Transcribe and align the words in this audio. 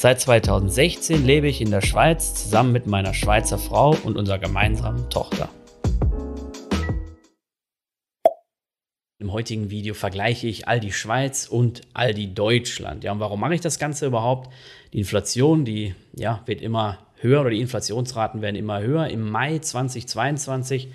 Seit 0.00 0.20
2016 0.20 1.26
lebe 1.26 1.48
ich 1.48 1.60
in 1.60 1.72
der 1.72 1.80
Schweiz 1.80 2.32
zusammen 2.32 2.70
mit 2.70 2.86
meiner 2.86 3.14
Schweizer 3.14 3.58
Frau 3.58 3.96
und 4.04 4.16
unserer 4.16 4.38
gemeinsamen 4.38 5.10
Tochter. 5.10 5.48
Im 9.18 9.32
heutigen 9.32 9.70
Video 9.70 9.94
vergleiche 9.94 10.46
ich 10.46 10.68
Aldi 10.68 10.92
Schweiz 10.92 11.48
und 11.48 11.80
Aldi 11.94 12.32
Deutschland. 12.32 13.02
Ja, 13.02 13.10
und 13.10 13.18
warum 13.18 13.40
mache 13.40 13.56
ich 13.56 13.60
das 13.60 13.80
Ganze 13.80 14.06
überhaupt? 14.06 14.52
Die 14.92 14.98
Inflation, 14.98 15.64
die 15.64 15.96
ja, 16.14 16.44
wird 16.46 16.62
immer 16.62 16.98
höher 17.16 17.40
oder 17.40 17.50
die 17.50 17.60
Inflationsraten 17.60 18.40
werden 18.40 18.54
immer 18.54 18.80
höher. 18.80 19.08
Im 19.08 19.28
Mai 19.28 19.58
2022 19.58 20.92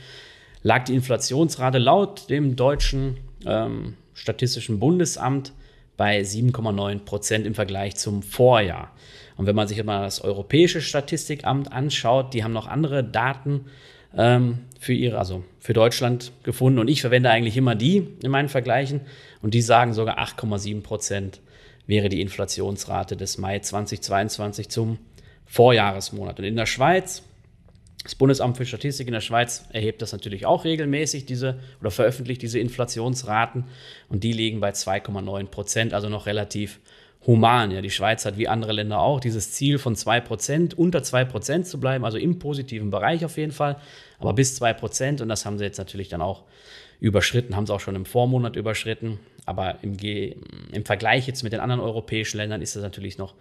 lag 0.62 0.86
die 0.86 0.96
Inflationsrate 0.96 1.78
laut 1.78 2.30
dem 2.30 2.56
deutschen 2.56 3.18
ähm, 3.46 3.98
Statistischen 4.14 4.80
Bundesamt 4.80 5.52
bei 5.98 6.22
7,9 6.22 7.00
Prozent 7.00 7.46
im 7.46 7.56
Vergleich 7.56 7.96
zum 7.96 8.24
Vorjahr. 8.24 8.92
Und 9.36 9.46
wenn 9.46 9.56
man 9.56 9.68
sich 9.68 9.84
mal 9.84 10.04
das 10.04 10.22
Europäische 10.22 10.82
Statistikamt 10.82 11.72
anschaut, 11.72 12.34
die 12.34 12.44
haben 12.44 12.54
noch 12.54 12.68
andere 12.68 13.04
Daten 13.04 13.66
ähm, 14.16 14.60
für 14.80 14.94
ihre, 14.94 15.18
also 15.18 15.44
für 15.60 15.74
Deutschland 15.74 16.32
gefunden. 16.44 16.80
Und 16.80 16.88
ich 16.88 17.02
verwende 17.02 17.30
eigentlich 17.30 17.58
immer 17.58 17.76
die 17.76 18.08
in 18.22 18.32
meinen 18.32 18.50
Vergleichen. 18.50 19.02
Und 19.42 19.54
die 19.54 19.62
sagen 19.62 19.94
sogar 19.94 20.20
8,7 20.20 20.82
Prozent 20.82 21.42
wäre 21.88 22.10
die 22.10 22.22
Inflationsrate 22.22 23.18
des 23.18 23.38
Mai 23.38 23.60
2022 23.60 24.70
zum 24.70 25.00
Vorjahresmonat. 25.46 26.40
Und 26.40 26.46
in 26.46 26.56
der 26.56 26.66
Schweiz, 26.66 27.24
das 28.04 28.16
Bundesamt 28.16 28.58
für 28.58 28.66
Statistik 28.66 29.08
in 29.08 29.14
der 29.14 29.22
Schweiz 29.22 29.66
erhebt 29.72 30.02
das 30.02 30.12
natürlich 30.12 30.46
auch 30.46 30.66
regelmäßig, 30.66 31.26
diese 31.26 31.60
oder 31.80 31.90
veröffentlicht 31.90 32.42
diese 32.42 32.60
Inflationsraten. 32.60 33.64
Und 34.10 34.24
die 34.24 34.34
liegen 34.34 34.60
bei 34.60 34.72
2,9 34.72 35.46
Prozent, 35.48 35.94
also 35.94 36.10
noch 36.10 36.26
relativ 36.26 36.80
human. 37.26 37.72
Ja, 37.72 37.82
die 37.82 37.90
Schweiz 37.90 38.26
hat 38.26 38.38
wie 38.38 38.50
andere 38.50 38.74
Länder 38.74 39.00
auch 39.00 39.22
dieses 39.22 39.54
Ziel 39.54 39.80
von 39.80 39.96
2 39.96 40.20
Prozent, 40.20 40.78
unter 40.78 41.02
2 41.02 41.24
Prozent 41.26 41.68
zu 41.68 41.80
bleiben, 41.80 42.04
also 42.04 42.18
im 42.18 42.40
positiven 42.40 42.90
Bereich 42.90 43.24
auf 43.24 43.38
jeden 43.38 43.54
Fall, 43.54 43.78
aber 44.20 44.34
bis 44.34 44.56
2 44.56 44.74
Prozent. 44.74 45.22
Und 45.22 45.30
das 45.30 45.46
haben 45.46 45.58
sie 45.58 45.64
jetzt 45.64 45.78
natürlich 45.78 46.10
dann 46.10 46.22
auch 46.22 46.44
überschritten, 47.00 47.56
haben 47.56 47.66
sie 47.66 47.74
auch 47.74 47.80
schon 47.80 47.96
im 47.96 48.06
Vormonat 48.06 48.58
überschritten, 48.58 49.20
aber 49.46 49.78
im, 49.82 49.96
im 50.72 50.86
Vergleich 50.86 51.28
jetzt 51.28 51.44
mit 51.44 51.54
den 51.54 51.62
anderen 51.62 51.82
europäischen 51.82 52.38
Ländern 52.38 52.62
ist 52.62 52.76
das 52.76 52.84
natürlich 52.84 53.18
noch 53.18 53.34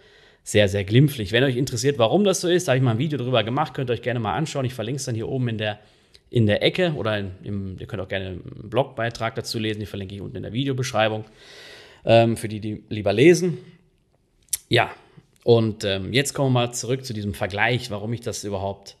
sehr, 0.43 0.67
sehr 0.67 0.83
glimpflich. 0.83 1.31
Wenn 1.31 1.43
euch 1.43 1.55
interessiert, 1.55 1.97
warum 1.97 2.23
das 2.23 2.41
so 2.41 2.49
ist, 2.49 2.67
habe 2.67 2.77
ich 2.77 2.83
mal 2.83 2.91
ein 2.91 2.97
Video 2.97 3.17
darüber 3.17 3.43
gemacht, 3.43 3.73
könnt 3.73 3.89
ihr 3.89 3.93
euch 3.93 4.01
gerne 4.01 4.19
mal 4.19 4.35
anschauen. 4.35 4.65
Ich 4.65 4.73
verlinke 4.73 4.97
es 4.97 5.05
dann 5.05 5.15
hier 5.15 5.29
oben 5.29 5.47
in 5.47 5.57
der, 5.57 5.79
in 6.29 6.45
der 6.45 6.61
Ecke 6.61 6.93
oder 6.95 7.17
in, 7.17 7.31
im, 7.43 7.77
ihr 7.79 7.87
könnt 7.87 8.01
auch 8.01 8.07
gerne 8.07 8.27
einen 8.27 8.69
Blogbeitrag 8.69 9.35
dazu 9.35 9.57
lesen, 9.57 9.79
die 9.79 9.85
verlinke 9.85 10.15
ich 10.15 10.21
unten 10.21 10.35
in 10.35 10.43
der 10.43 10.53
Videobeschreibung, 10.53 11.23
ähm, 12.05 12.35
für 12.35 12.49
die, 12.49 12.59
die 12.59 12.83
lieber 12.89 13.13
lesen. 13.13 13.57
Ja, 14.67 14.91
und 15.43 15.83
ähm, 15.83 16.11
jetzt 16.13 16.33
kommen 16.33 16.53
wir 16.53 16.61
mal 16.61 16.73
zurück 16.73 17.05
zu 17.05 17.13
diesem 17.13 17.33
Vergleich, 17.33 17.89
warum 17.91 18.11
ich 18.13 18.21
das 18.21 18.43
überhaupt 18.43 18.97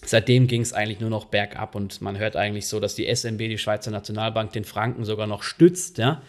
Seitdem 0.05 0.47
ging 0.47 0.61
es 0.61 0.75
eigentlich 0.75 1.01
nur 1.01 1.09
noch 1.09 1.25
bergab 1.25 1.75
und 1.75 2.03
man 2.03 2.19
hört 2.19 2.37
eigentlich 2.37 2.69
so, 2.69 2.81
dass 2.81 2.95
die 2.95 3.13
SNB, 3.13 3.39
die 3.39 3.57
Schweizer 3.57 3.91
Nationalbank, 3.91 4.53
den 4.53 4.65
Franken 4.65 5.07
sogar 5.07 5.27
noch 5.27 5.43
stützt, 5.43 5.97
ja. 5.97 6.21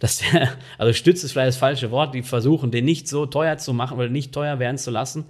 Dass 0.00 0.18
der, 0.32 0.48
also 0.76 0.92
stützt 0.92 1.22
ist 1.22 1.30
vielleicht 1.30 1.50
das 1.50 1.56
falsche 1.56 1.92
Wort, 1.92 2.16
die 2.16 2.24
versuchen, 2.24 2.72
den 2.72 2.84
nicht 2.84 3.06
so 3.06 3.26
teuer 3.26 3.58
zu 3.58 3.72
machen 3.72 3.96
oder 3.96 4.08
nicht 4.08 4.32
teuer 4.32 4.58
werden 4.58 4.76
zu 4.76 4.90
lassen. 4.90 5.26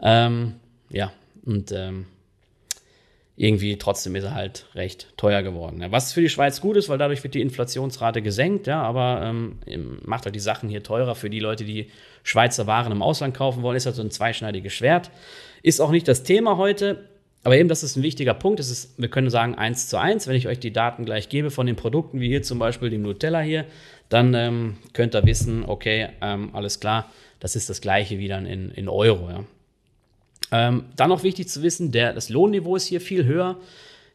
Ähm, 0.00 0.54
ja, 0.88 1.12
und 1.44 1.70
ähm, 1.70 2.06
irgendwie 3.40 3.78
trotzdem 3.78 4.16
ist 4.16 4.24
er 4.24 4.34
halt 4.34 4.66
recht 4.74 5.16
teuer 5.16 5.42
geworden. 5.42 5.84
Was 5.90 6.12
für 6.12 6.20
die 6.20 6.28
Schweiz 6.28 6.60
gut 6.60 6.76
ist, 6.76 6.88
weil 6.88 6.98
dadurch 6.98 7.22
wird 7.22 7.34
die 7.34 7.40
Inflationsrate 7.40 8.20
gesenkt, 8.20 8.66
ja, 8.66 8.82
aber 8.82 9.22
ähm, 9.24 9.58
macht 10.04 10.24
halt 10.24 10.34
die 10.34 10.40
Sachen 10.40 10.68
hier 10.68 10.82
teurer 10.82 11.14
für 11.14 11.30
die 11.30 11.38
Leute, 11.38 11.64
die 11.64 11.86
Schweizer 12.24 12.66
Waren 12.66 12.90
im 12.90 13.00
Ausland 13.00 13.36
kaufen 13.36 13.62
wollen, 13.62 13.76
ist 13.76 13.86
halt 13.86 13.94
so 13.94 14.02
ein 14.02 14.10
zweischneidiges 14.10 14.72
Schwert. 14.72 15.12
Ist 15.62 15.80
auch 15.80 15.92
nicht 15.92 16.08
das 16.08 16.24
Thema 16.24 16.56
heute, 16.56 17.08
aber 17.44 17.56
eben, 17.56 17.68
das 17.68 17.84
ist 17.84 17.94
ein 17.94 18.02
wichtiger 18.02 18.34
Punkt. 18.34 18.58
Das 18.58 18.70
ist, 18.70 19.00
wir 19.00 19.08
können 19.08 19.30
sagen, 19.30 19.54
eins 19.54 19.86
zu 19.86 19.98
eins. 19.98 20.26
Wenn 20.26 20.34
ich 20.34 20.48
euch 20.48 20.58
die 20.58 20.72
Daten 20.72 21.04
gleich 21.04 21.28
gebe 21.28 21.52
von 21.52 21.66
den 21.66 21.76
Produkten, 21.76 22.20
wie 22.20 22.28
hier 22.28 22.42
zum 22.42 22.58
Beispiel 22.58 22.90
dem 22.90 23.02
Nutella 23.02 23.40
hier, 23.40 23.66
dann 24.08 24.34
ähm, 24.34 24.78
könnt 24.94 25.14
ihr 25.14 25.24
wissen, 25.24 25.64
okay, 25.64 26.08
ähm, 26.20 26.50
alles 26.54 26.80
klar, 26.80 27.08
das 27.38 27.54
ist 27.54 27.70
das 27.70 27.80
gleiche 27.80 28.18
wie 28.18 28.26
dann 28.26 28.46
in, 28.46 28.72
in 28.72 28.88
Euro. 28.88 29.30
Ja. 29.30 29.44
Ähm, 30.50 30.86
dann 30.96 31.10
noch 31.10 31.22
wichtig 31.22 31.48
zu 31.48 31.62
wissen, 31.62 31.92
der, 31.92 32.12
das 32.12 32.28
Lohnniveau 32.28 32.76
ist 32.76 32.86
hier 32.86 33.00
viel 33.00 33.24
höher. 33.24 33.58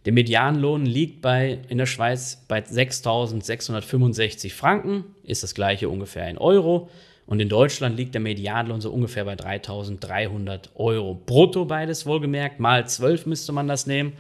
Der 0.06 0.14
Medianlohn 0.14 0.86
liegt 0.86 1.22
bei, 1.22 1.60
in 1.70 1.78
der 1.78 1.86
Schweiz 1.86 2.44
bei 2.48 2.60
6.665 2.60 4.52
Franken, 4.52 5.06
ist 5.24 5.44
das 5.44 5.56
gleiche 5.56 5.88
ungefähr 5.90 6.28
in 6.30 6.38
Euro. 6.38 6.90
Und 7.26 7.40
in 7.40 7.48
Deutschland 7.48 7.96
liegt 7.96 8.14
der 8.14 8.22
Medianlohn 8.22 8.82
so 8.82 8.92
ungefähr 8.92 9.24
bei 9.24 9.36
3.300 9.36 10.70
Euro. 10.76 11.14
Brutto 11.26 11.64
beides 11.64 12.06
wohlgemerkt, 12.06 12.60
mal 12.60 12.86
12 12.86 13.28
müsste 13.28 13.54
man 13.54 13.68
das 13.68 13.88
nehmen. 13.88 14.14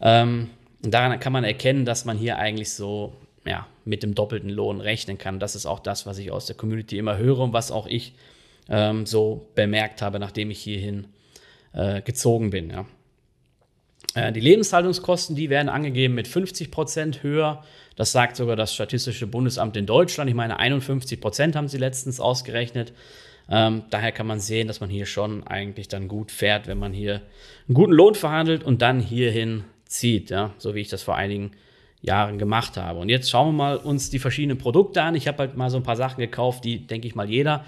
Ähm, 0.00 0.50
daran 0.82 1.20
kann 1.20 1.32
man 1.32 1.44
erkennen, 1.44 1.84
dass 1.84 2.04
man 2.04 2.18
hier 2.18 2.38
eigentlich 2.38 2.72
so 2.72 3.12
ja, 3.46 3.68
mit 3.84 4.02
dem 4.02 4.16
doppelten 4.16 4.50
Lohn 4.50 4.80
rechnen 4.80 5.16
kann. 5.16 5.38
Das 5.38 5.54
ist 5.54 5.66
auch 5.66 5.78
das, 5.78 6.06
was 6.06 6.18
ich 6.18 6.32
aus 6.32 6.46
der 6.46 6.56
Community 6.56 6.98
immer 6.98 7.18
höre 7.18 7.38
und 7.38 7.52
was 7.52 7.70
auch 7.70 7.86
ich 7.86 8.14
ähm, 8.68 9.06
so 9.06 9.48
bemerkt 9.54 10.02
habe, 10.02 10.18
nachdem 10.18 10.50
ich 10.50 10.60
hierhin 10.60 11.06
äh, 11.74 12.02
gezogen 12.02 12.50
bin. 12.50 12.70
Ja. 12.70 12.86
Äh, 14.14 14.32
die 14.32 14.40
Lebenshaltungskosten, 14.40 15.36
die 15.36 15.50
werden 15.50 15.68
angegeben 15.68 16.14
mit 16.14 16.28
50 16.28 16.70
Prozent 16.70 17.22
höher. 17.22 17.64
Das 17.96 18.12
sagt 18.12 18.36
sogar 18.36 18.56
das 18.56 18.74
Statistische 18.74 19.26
Bundesamt 19.26 19.76
in 19.76 19.86
Deutschland. 19.86 20.28
Ich 20.28 20.36
meine, 20.36 20.58
51 20.58 21.20
Prozent 21.20 21.56
haben 21.56 21.68
sie 21.68 21.78
letztens 21.78 22.20
ausgerechnet. 22.20 22.92
Ähm, 23.48 23.82
daher 23.90 24.10
kann 24.12 24.26
man 24.26 24.40
sehen, 24.40 24.68
dass 24.68 24.80
man 24.80 24.88
hier 24.88 25.06
schon 25.06 25.46
eigentlich 25.46 25.88
dann 25.88 26.08
gut 26.08 26.30
fährt, 26.30 26.66
wenn 26.66 26.78
man 26.78 26.92
hier 26.92 27.20
einen 27.68 27.74
guten 27.74 27.92
Lohn 27.92 28.14
verhandelt 28.14 28.64
und 28.64 28.80
dann 28.80 29.00
hierhin 29.00 29.64
zieht, 29.84 30.30
ja, 30.30 30.54
so 30.58 30.74
wie 30.74 30.80
ich 30.80 30.88
das 30.88 31.02
vor 31.02 31.16
einigen 31.16 31.50
Jahren 32.00 32.38
gemacht 32.38 32.76
habe. 32.76 33.00
Und 33.00 33.10
jetzt 33.10 33.30
schauen 33.30 33.48
wir 33.48 33.52
mal 33.52 33.76
uns 33.76 34.10
die 34.10 34.18
verschiedenen 34.18 34.58
Produkte 34.58 35.02
an. 35.02 35.14
Ich 35.14 35.28
habe 35.28 35.38
halt 35.38 35.56
mal 35.56 35.70
so 35.70 35.76
ein 35.76 35.82
paar 35.82 35.96
Sachen 35.96 36.20
gekauft, 36.20 36.64
die, 36.64 36.86
denke 36.86 37.06
ich 37.06 37.14
mal, 37.14 37.28
jeder 37.28 37.64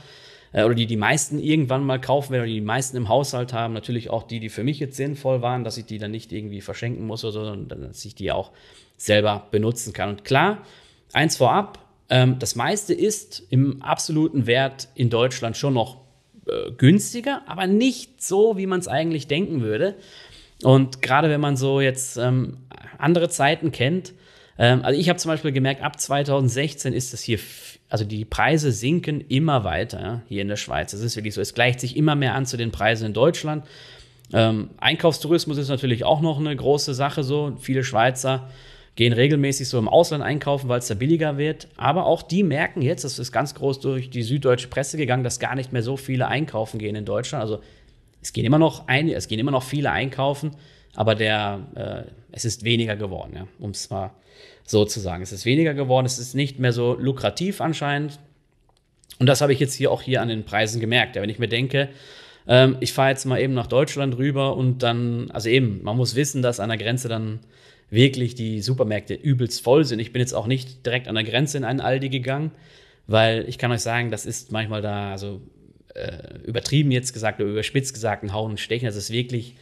äh, 0.53 0.65
oder 0.65 0.75
die 0.75 0.87
die 0.87 0.97
meisten 0.97 1.39
irgendwann 1.39 1.85
mal 1.85 2.01
kaufen 2.01 2.33
werden 2.33 2.43
oder 2.43 2.49
die, 2.49 2.61
die 2.61 2.67
meisten 2.67 2.97
im 2.97 3.09
Haushalt 3.09 3.53
haben. 3.53 3.75
Natürlich 3.75 4.11
auch 4.11 4.23
die, 4.23 4.41
die 4.41 4.49
für 4.49 4.65
mich 4.65 4.79
jetzt 4.79 4.97
sinnvoll 4.97 5.43
waren, 5.43 5.65
dass 5.65 5.77
ich 5.77 5.87
die 5.87 5.99
dann 5.99 6.11
nicht 6.11 6.33
irgendwie 6.33 6.61
verschenken 6.61 7.07
muss 7.07 7.25
oder 7.25 7.33
so, 7.33 7.45
sondern 7.45 7.89
dass 7.89 8.05
ich 8.05 8.15
die 8.15 8.33
auch 8.33 8.53
selber 8.97 9.47
benutzen 9.51 9.93
kann. 9.93 10.11
Und 10.11 10.25
klar, 10.25 10.59
eins 11.13 11.37
vorab, 11.37 11.79
ähm, 12.09 12.39
das 12.39 12.55
meiste 12.57 12.95
ist 12.95 13.43
im 13.51 13.83
absoluten 13.83 14.47
Wert 14.47 14.89
in 14.95 15.11
Deutschland 15.11 15.57
schon 15.57 15.75
noch 15.75 15.99
äh, 16.47 16.71
günstiger, 16.73 17.43
aber 17.47 17.67
nicht 17.67 18.23
so, 18.23 18.57
wie 18.57 18.67
man 18.67 18.81
es 18.81 18.89
eigentlich 18.89 19.27
denken 19.27 19.63
würde. 19.63 19.97
Und 20.63 21.03
gerade 21.03 21.29
wenn 21.29 21.41
man 21.41 21.57
so 21.57 21.81
jetzt 21.81 22.17
ähm, 22.17 22.59
andere 22.99 23.29
Zeiten 23.29 23.73
kennt, 23.73 24.15
ähm, 24.59 24.85
also 24.85 24.99
ich 24.99 25.09
habe 25.09 25.19
zum 25.19 25.31
Beispiel 25.31 25.53
gemerkt, 25.53 25.83
ab 25.83 26.01
2016 26.01 26.93
ist 26.93 27.13
es 27.13 27.23
hier 27.23 27.39
also 27.89 28.05
die 28.05 28.25
Preise 28.25 28.73
sinken 28.73 29.21
immer 29.21 29.65
weiter 29.65 30.23
hier 30.29 30.43
in 30.43 30.49
der 30.49 30.57
Schweiz. 30.57 30.91
Das 30.91 31.01
ist 31.01 31.17
wirklich 31.17 31.35
so. 31.35 31.41
Es 31.41 31.55
gleicht 31.55 31.81
sich 31.81 31.97
immer 31.97 32.15
mehr 32.15 32.35
an 32.35 32.47
zu 32.47 32.57
den 32.57 32.73
Preisen 32.73 33.07
in 33.07 33.13
Deutschland. 33.13 33.65
Ähm, 34.33 34.71
Einkaufstourismus 34.79 35.57
ist 35.57 35.69
natürlich 35.69 36.05
auch 36.05 36.21
noch 36.21 36.41
eine 36.41 36.55
große 36.55 36.95
Sache 36.95 37.23
so. 37.23 37.57
Viele 37.61 37.85
Schweizer 37.85 38.49
gehen 38.97 39.13
regelmäßig 39.13 39.69
so 39.69 39.79
im 39.79 39.89
Ausland 39.89 40.25
einkaufen, 40.25 40.69
weil 40.69 40.81
es 40.81 40.89
da 40.89 40.95
billiger 40.95 41.39
wird. 41.39 41.69
Aber 41.77 42.07
auch 42.07 42.23
die 42.23 42.43
merken 42.43 42.83
jetzt, 42.83 43.05
das 43.05 43.19
ist 43.19 43.31
ganz 43.31 43.55
groß 43.55 43.81
durch 43.81 44.11
die 44.11 44.23
süddeutsche 44.23 44.69
Presse 44.69 44.97
gegangen, 44.97 45.23
dass 45.23 45.39
gar 45.39 45.55
nicht 45.55 45.73
mehr 45.73 45.83
so 45.83 45.97
viele 45.97 46.27
einkaufen 46.27 46.79
gehen 46.79 46.97
in 46.97 47.05
Deutschland. 47.05 47.43
Also 47.43 47.61
es 48.21 48.33
gehen 48.33 48.45
immer 48.45 48.59
noch 48.59 48.89
ein, 48.89 49.09
es 49.09 49.29
gehen 49.29 49.39
immer 49.39 49.53
noch 49.53 49.63
viele 49.63 49.93
einkaufen, 49.93 50.53
aber 50.95 51.15
der, 51.15 51.61
äh, 51.75 52.11
es 52.33 52.45
ist 52.45 52.65
weniger 52.65 52.97
geworden, 52.97 53.33
ja, 53.37 53.47
um 53.61 53.71
es 53.71 53.91
mal 53.91 54.11
so 54.67 54.85
zu 54.85 55.01
sagen. 55.01 55.23
Es 55.23 55.33
ist 55.33 55.45
weniger 55.45 55.75
geworden, 55.75 56.07
es 56.07 56.19
ist 56.19 56.35
nicht 56.35 56.59
mehr 56.59 56.73
so 56.73 56.95
lukrativ 56.95 57.61
anscheinend. 57.61 58.19
Und 59.19 59.27
das 59.27 59.41
habe 59.41 59.53
ich 59.53 59.61
jetzt 59.61 59.75
hier 59.75 59.91
auch 59.91 60.03
hier 60.03 60.21
an 60.21 60.29
den 60.29 60.45
Preisen 60.45 60.81
gemerkt. 60.81 61.17
Ja, 61.17 61.23
wenn 61.23 61.31
ich 61.31 61.39
mir 61.39 61.49
denke, 61.49 61.89
ähm, 62.47 62.77
ich 62.81 62.93
fahre 62.93 63.11
jetzt 63.11 63.25
mal 63.25 63.41
eben 63.41 63.55
nach 63.55 63.67
Deutschland 63.67 64.19
rüber 64.19 64.57
und 64.57 64.83
dann, 64.83 65.31
also 65.31 65.49
eben, 65.49 65.83
man 65.83 65.97
muss 65.97 66.15
wissen, 66.17 66.43
dass 66.43 66.61
an 66.61 66.69
der 66.69 66.79
Grenze 66.79 67.09
dann 67.09 67.41
wirklich 67.89 68.35
die 68.35 68.61
Supermärkte 68.61 69.15
übelst 69.15 69.63
voll 69.63 69.85
sind. 69.85 70.01
Ich 70.01 70.13
bin 70.13 70.21
jetzt 70.21 70.35
auch 70.35 70.47
nicht 70.47 70.85
direkt 70.85 71.09
an 71.09 71.15
der 71.15 71.25
Grenze 71.25 71.57
in 71.57 71.65
einen 71.65 71.81
Aldi 71.81 72.09
gegangen, 72.09 72.51
weil 73.07 73.49
ich 73.49 73.59
kann 73.59 73.71
euch 73.71 73.81
sagen, 73.81 74.11
das 74.11 74.27
ist 74.27 74.51
manchmal 74.51 74.83
da, 74.83 75.13
also 75.13 75.41
äh, 75.95 76.39
übertrieben 76.45 76.91
jetzt 76.91 77.13
gesagt 77.13 77.41
oder 77.41 77.51
überspitzt 77.51 77.95
gesagt, 77.95 78.25
ein 78.25 78.33
Hauen 78.33 78.53
und 78.53 78.61
Stechen. 78.61 78.87
Das 78.87 78.97
ist 78.97 79.11
wirklich 79.11 79.55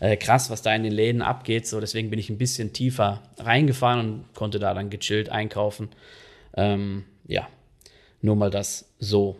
äh, 0.00 0.16
krass, 0.16 0.50
was 0.50 0.62
da 0.62 0.74
in 0.74 0.82
den 0.82 0.92
Läden 0.92 1.22
abgeht. 1.22 1.66
So, 1.66 1.80
deswegen 1.80 2.10
bin 2.10 2.18
ich 2.18 2.30
ein 2.30 2.38
bisschen 2.38 2.72
tiefer 2.72 3.22
reingefahren 3.38 4.00
und 4.00 4.34
konnte 4.34 4.58
da 4.58 4.74
dann 4.74 4.90
gechillt 4.90 5.28
einkaufen. 5.28 5.90
Ähm, 6.56 7.04
ja, 7.26 7.46
nur 8.22 8.36
mal 8.36 8.50
das 8.50 8.90
so 8.98 9.36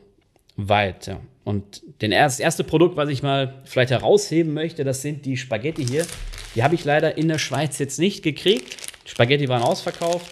weit. 0.56 1.06
Ja. 1.06 1.20
Und 1.44 1.82
den, 2.02 2.10
das 2.10 2.38
erste 2.38 2.62
Produkt, 2.62 2.96
was 2.96 3.08
ich 3.08 3.22
mal 3.22 3.62
vielleicht 3.64 3.90
herausheben 3.90 4.52
möchte, 4.52 4.84
das 4.84 5.02
sind 5.02 5.24
die 5.24 5.36
Spaghetti 5.36 5.84
hier. 5.84 6.06
Die 6.54 6.62
habe 6.62 6.74
ich 6.74 6.84
leider 6.84 7.16
in 7.16 7.28
der 7.28 7.38
Schweiz 7.38 7.78
jetzt 7.78 7.98
nicht 7.98 8.22
gekriegt. 8.22 8.76
Die 9.06 9.10
Spaghetti 9.10 9.48
waren 9.48 9.62
ausverkauft, 9.62 10.26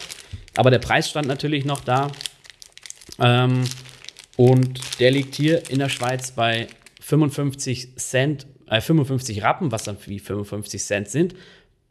aber 0.55 0.69
der 0.69 0.79
Preis 0.79 1.09
stand 1.09 1.27
natürlich 1.27 1.65
noch 1.65 1.81
da. 1.81 2.11
Ähm, 3.19 3.63
und 4.37 4.99
der 4.99 5.11
liegt 5.11 5.35
hier 5.35 5.69
in 5.69 5.79
der 5.79 5.89
Schweiz 5.89 6.31
bei 6.31 6.67
55 7.01 7.97
Cent, 7.97 8.45
äh, 8.69 8.81
55 8.81 9.43
Rappen, 9.43 9.71
was 9.71 9.83
dann 9.83 9.97
wie 10.05 10.19
55 10.19 10.81
Cent 10.81 11.09
sind, 11.09 11.35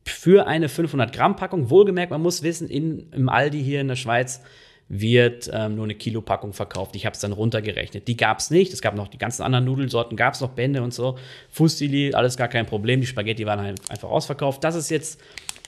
für 0.04 0.46
eine 0.46 0.68
500 0.68 1.12
Gramm 1.12 1.36
Packung. 1.36 1.70
Wohlgemerkt, 1.70 2.10
man 2.10 2.22
muss 2.22 2.42
wissen, 2.42 2.68
in, 2.68 3.10
im 3.12 3.28
Aldi 3.28 3.62
hier 3.62 3.80
in 3.80 3.88
der 3.88 3.96
Schweiz 3.96 4.40
wird 4.88 5.50
ähm, 5.52 5.74
nur 5.74 5.84
eine 5.84 5.94
Kilopackung 5.94 6.54
verkauft. 6.54 6.96
Ich 6.96 7.04
habe 7.04 7.12
es 7.12 7.20
dann 7.20 7.32
runtergerechnet. 7.32 8.08
Die 8.08 8.16
gab 8.16 8.38
es 8.38 8.50
nicht. 8.50 8.72
Es 8.72 8.80
gab 8.80 8.94
noch 8.94 9.08
die 9.08 9.18
ganzen 9.18 9.42
anderen 9.42 9.66
Nudelsorten, 9.66 10.16
gab 10.16 10.32
es 10.32 10.40
noch 10.40 10.50
Bände 10.50 10.82
und 10.82 10.94
so. 10.94 11.18
Fustili, 11.50 12.14
alles 12.14 12.38
gar 12.38 12.48
kein 12.48 12.64
Problem. 12.64 13.00
Die 13.00 13.06
Spaghetti 13.06 13.44
waren 13.44 13.60
halt 13.60 13.90
einfach 13.90 14.08
ausverkauft. 14.08 14.64
Das 14.64 14.74
ist 14.74 14.90
jetzt 14.90 15.20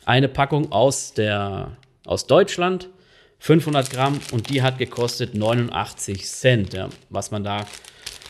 eine 0.06 0.28
Packung 0.28 0.72
aus, 0.72 1.12
der, 1.12 1.76
aus 2.06 2.26
Deutschland, 2.26 2.88
500 3.40 3.90
Gramm 3.90 4.20
und 4.32 4.50
die 4.50 4.62
hat 4.62 4.78
gekostet 4.78 5.34
89 5.34 6.26
Cent, 6.26 6.72
ja, 6.72 6.88
was 7.10 7.30
man 7.30 7.44
da 7.44 7.66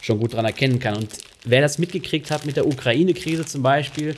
schon 0.01 0.19
gut 0.19 0.35
dran 0.35 0.45
erkennen 0.45 0.79
kann. 0.79 0.97
Und 0.97 1.09
wer 1.45 1.61
das 1.61 1.79
mitgekriegt 1.79 2.31
hat 2.31 2.47
mit 2.47 2.57
der 2.57 2.67
Ukraine-Krise 2.67 3.45
zum 3.45 3.63
Beispiel, 3.63 4.17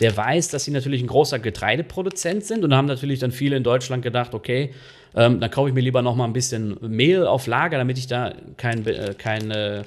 der 0.00 0.16
weiß, 0.16 0.48
dass 0.48 0.64
sie 0.64 0.70
natürlich 0.70 1.02
ein 1.02 1.06
großer 1.06 1.38
Getreideproduzent 1.38 2.44
sind 2.44 2.64
und 2.64 2.74
haben 2.74 2.86
natürlich 2.86 3.20
dann 3.20 3.32
viele 3.32 3.56
in 3.56 3.62
Deutschland 3.62 4.02
gedacht, 4.02 4.34
okay, 4.34 4.70
ähm, 5.14 5.40
dann 5.40 5.50
kaufe 5.50 5.68
ich 5.68 5.74
mir 5.74 5.80
lieber 5.80 6.02
noch 6.02 6.16
mal 6.16 6.24
ein 6.24 6.32
bisschen 6.32 6.76
Mehl 6.80 7.26
auf 7.26 7.46
Lager, 7.46 7.78
damit 7.78 7.98
ich 7.98 8.06
da 8.06 8.34
kein, 8.56 8.86
äh, 8.86 9.14
kein 9.16 9.50
äh, 9.50 9.84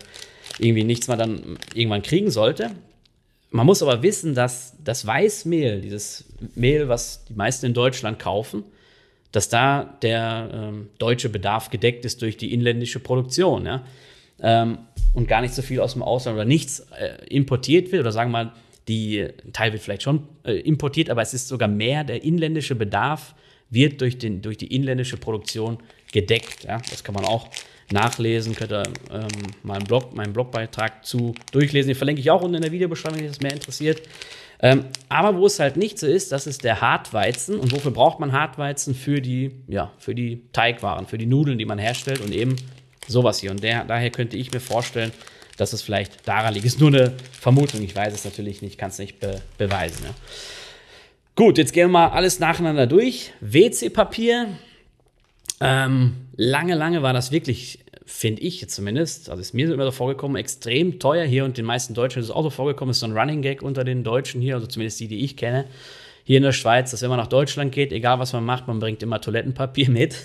irgendwie 0.60 0.84
nichts 0.84 1.08
mehr 1.08 1.18
dann 1.18 1.58
irgendwann 1.74 2.02
kriegen 2.02 2.30
sollte. 2.30 2.72
Man 3.50 3.66
muss 3.66 3.82
aber 3.82 4.04
wissen, 4.04 4.36
dass 4.36 4.76
das 4.84 5.06
Weißmehl, 5.06 5.82
dieses 5.82 6.26
Mehl, 6.56 6.90
was 6.90 7.26
die 7.26 7.34
meisten 7.34 7.66
in 7.66 7.74
Deutschland 7.74 8.20
kaufen, 8.20 8.64
dass 9.32 9.50
da 9.50 9.98
der 10.02 10.50
ähm, 10.54 10.90
deutsche 10.98 11.30
Bedarf 11.30 11.70
gedeckt 11.70 12.06
ist 12.06 12.22
durch 12.22 12.38
die 12.38 12.54
inländische 12.54 13.00
Produktion. 13.00 13.66
Ja? 13.66 13.84
Ähm, 14.42 14.80
und 15.14 15.28
gar 15.28 15.42
nicht 15.42 15.54
so 15.54 15.62
viel 15.62 15.80
aus 15.80 15.94
dem 15.94 16.04
Ausland 16.04 16.36
oder 16.36 16.46
nichts 16.46 16.82
äh, 17.00 17.26
importiert 17.30 17.92
wird 17.92 18.02
oder 18.02 18.12
sagen 18.12 18.32
wir 18.32 18.44
mal, 18.44 18.52
die 18.88 19.28
Teil 19.54 19.72
wird 19.72 19.82
vielleicht 19.82 20.04
schon 20.04 20.28
äh, 20.44 20.60
importiert, 20.60 21.10
aber 21.10 21.22
es 21.22 21.34
ist 21.34 21.48
sogar 21.48 21.68
mehr 21.68 22.04
der 22.04 22.24
inländische 22.24 22.76
Bedarf 22.76 23.34
wird 23.70 24.02
durch, 24.02 24.18
den, 24.18 24.42
durch 24.42 24.58
die 24.58 24.74
inländische 24.74 25.18
Produktion 25.18 25.78
gedeckt. 26.12 26.66
Ja? 26.66 26.82
Das 26.90 27.04
kann 27.04 27.16
man 27.16 27.26
auch 27.26 27.50
nachlesen, 27.92 28.56
könnt 28.56 28.72
ihr 28.72 28.84
ähm, 29.12 29.28
meinen, 29.64 29.86
Blog, 29.86 30.16
meinen 30.16 30.34
Blogbeitrag 30.34 31.06
zu 31.06 31.34
durchlesen. 31.52 31.90
Den 31.90 31.96
verlinke 31.96 32.22
ich 32.22 32.30
auch 32.32 32.42
unten 32.42 32.56
in 32.56 32.62
der 32.62 32.72
Videobeschreibung, 32.72 33.20
wenn 33.20 33.26
euch 33.26 33.32
das 33.32 33.42
mehr 33.42 33.54
interessiert. 33.54 34.02
Ähm, 34.60 34.86
aber 35.10 35.38
wo 35.38 35.46
es 35.46 35.60
halt 35.60 35.78
nicht 35.78 36.00
so 36.00 36.08
ist, 36.08 36.32
das 36.32 36.48
ist 36.48 36.64
der 36.64 36.82
Hartweizen. 36.82 37.60
Und 37.60 37.72
wofür 37.72 37.92
braucht 37.92 38.20
man 38.20 38.32
Hartweizen? 38.32 38.96
Für 38.96 39.22
die, 39.22 39.52
ja, 39.68 39.92
für 39.98 40.16
die 40.16 40.44
Teigwaren, 40.54 41.06
für 41.06 41.18
die 41.18 41.26
Nudeln, 41.26 41.58
die 41.58 41.66
man 41.66 41.78
herstellt 41.78 42.22
und 42.22 42.34
eben 42.34 42.56
sowas 43.08 43.40
hier. 43.40 43.52
Und 43.52 43.64
der, 43.64 43.84
daher 43.86 44.10
könnte 44.10 44.38
ich 44.38 44.52
mir 44.52 44.60
vorstellen, 44.60 45.12
dass 45.58 45.74
es 45.74 45.82
vielleicht 45.82 46.28
daran 46.28 46.54
liegt. 46.54 46.66
Ist 46.66 46.80
nur 46.80 46.90
eine 46.90 47.14
Vermutung, 47.40 47.82
ich 47.82 47.96
weiß 47.96 48.14
es 48.14 48.26
natürlich 48.26 48.62
nicht, 48.62 48.78
kann 48.78 48.90
es 48.90 49.00
nicht 49.00 49.20
be 49.20 49.42
beweisen. 49.58 50.04
Ja. 50.04 50.14
Gut, 51.36 51.58
jetzt 51.58 51.74
gehen 51.74 51.88
wir 51.88 51.94
mal 51.94 52.08
alles 52.10 52.40
nacheinander 52.40 52.88
durch. 52.88 53.34
WC-Papier. 53.42 54.48
Ähm, 55.62 56.16
lange, 56.36 56.76
lange 56.76 57.02
war 57.02 57.14
das 57.14 57.32
wirklich, 57.32 57.80
finde 58.06 58.42
ich 58.42 58.68
zumindest, 58.70 59.30
also 59.30 59.42
ist 59.42 59.54
mir 59.54 59.74
immer 59.74 59.86
so 59.86 59.92
vorgekommen, 59.92 60.38
extrem 60.38 61.00
teuer 61.00 61.26
hier 61.26 61.46
und 61.46 61.58
den 61.58 61.66
meisten 61.66 61.94
Deutschen 61.94 62.20
ist 62.20 62.26
es 62.26 62.32
auch 62.32 62.44
so 62.44 62.50
vorgekommen, 62.50 62.92
ist 62.92 63.00
so 63.00 63.08
ein 63.08 63.18
Running 63.18 63.42
Gag 63.42 63.62
unter 63.62 63.84
den 63.84 64.04
Deutschen 64.04 64.42
hier, 64.42 64.56
also 64.56 64.68
zumindest 64.68 65.00
die, 65.00 65.08
die 65.08 65.24
ich 65.24 65.38
kenne, 65.38 65.66
hier 66.28 66.38
in 66.38 66.44
der 66.44 66.54
Schweiz, 66.54 66.90
dass 66.90 67.04
wenn 67.04 67.10
man 67.10 67.20
nach 67.20 67.28
Deutschland 67.28 67.72
geht, 67.72 67.94
egal 67.94 68.18
was 68.18 68.34
man 68.34 68.44
macht, 68.44 68.68
man 68.68 68.80
bringt 68.80 69.04
immer 69.04 69.22
Toilettenpapier 69.22 69.92
mit. 69.92 70.16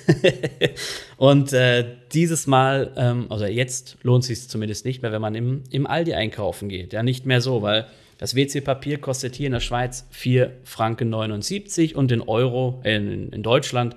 und 1.18 1.52
äh, 1.52 1.84
dieses 2.12 2.46
Mal, 2.46 2.90
ähm, 2.96 3.26
also 3.28 3.44
jetzt 3.44 3.98
lohnt 4.02 4.22
es 4.22 4.28
sich 4.28 4.48
zumindest 4.48 4.86
nicht 4.86 5.02
mehr, 5.02 5.12
wenn 5.12 5.20
man 5.20 5.34
im, 5.34 5.62
im 5.70 5.86
Aldi 5.86 6.14
einkaufen 6.14 6.70
geht. 6.70 6.94
Ja, 6.94 7.02
nicht 7.02 7.26
mehr 7.26 7.42
so, 7.42 7.60
weil 7.60 7.86
das 8.16 8.34
WC-Papier 8.34 8.96
kostet 8.98 9.36
hier 9.36 9.46
in 9.46 9.52
der 9.52 9.60
Schweiz 9.60 10.06
4 10.10 10.50
Franken 10.64 11.10
79 11.10 11.94
und 11.94 12.10
in 12.10 12.22
Euro, 12.22 12.80
äh, 12.82 12.96
in, 12.96 13.28
in 13.28 13.42
Deutschland 13.42 13.94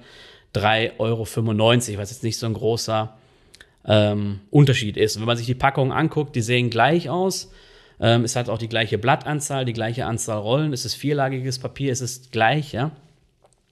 3,95 0.55 0.99
Euro, 0.99 1.21
was 1.21 2.11
jetzt 2.11 2.23
nicht 2.23 2.37
so 2.37 2.45
ein 2.45 2.53
großer 2.53 3.17
ähm, 3.85 4.41
Unterschied 4.49 4.97
ist. 4.97 5.15
Und 5.15 5.21
wenn 5.21 5.27
man 5.27 5.37
sich 5.37 5.45
die 5.45 5.55
Packungen 5.55 5.93
anguckt, 5.93 6.35
die 6.35 6.41
sehen 6.41 6.69
gleich 6.69 7.09
aus. 7.09 7.49
Ähm, 8.03 8.25
es 8.25 8.35
hat 8.35 8.49
auch 8.49 8.57
die 8.57 8.67
gleiche 8.67 8.97
Blattanzahl, 8.97 9.63
die 9.63 9.71
gleiche 9.71 10.05
Anzahl 10.05 10.37
Rollen. 10.37 10.73
Es 10.73 10.83
ist 10.83 10.93
vierlagiges 10.93 11.57
Papier, 11.57 11.89
es 11.91 12.01
ist 12.01 12.33
gleich, 12.33 12.73
ja. 12.73 12.91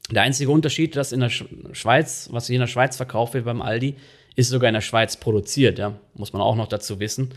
Der 0.10 0.22
einzige 0.22 0.50
Unterschied, 0.50 0.96
dass 0.96 1.12
in 1.12 1.20
der 1.20 1.30
Schweiz, 1.30 2.30
was 2.32 2.48
hier 2.48 2.56
in 2.56 2.62
der 2.62 2.68
Schweiz 2.68 2.96
verkauft 2.96 3.34
wird 3.34 3.44
beim 3.44 3.62
Aldi, 3.62 3.96
ist 4.38 4.50
sogar 4.50 4.70
in 4.70 4.74
der 4.74 4.82
Schweiz 4.82 5.18
produziert, 5.18 5.80
ja. 5.80 5.98
Muss 6.14 6.32
man 6.32 6.42
auch 6.42 6.56
noch 6.56 6.70
dazu 6.70 7.02
wissen. 7.02 7.34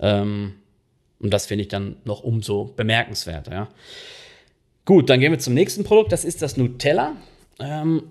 Ähm, 0.00 0.54
und 1.20 1.34
das 1.34 1.44
finde 1.44 1.62
ich 1.62 1.68
dann 1.68 1.96
noch 2.04 2.22
umso 2.22 2.72
bemerkenswerter. 2.76 3.52
Ja. 3.52 3.68
Gut, 4.86 5.10
dann 5.10 5.20
gehen 5.20 5.32
wir 5.32 5.38
zum 5.38 5.52
nächsten 5.52 5.84
Produkt. 5.84 6.12
Das 6.12 6.24
ist 6.24 6.40
das 6.40 6.56
Nutella. 6.56 7.16
Ähm, 7.60 8.04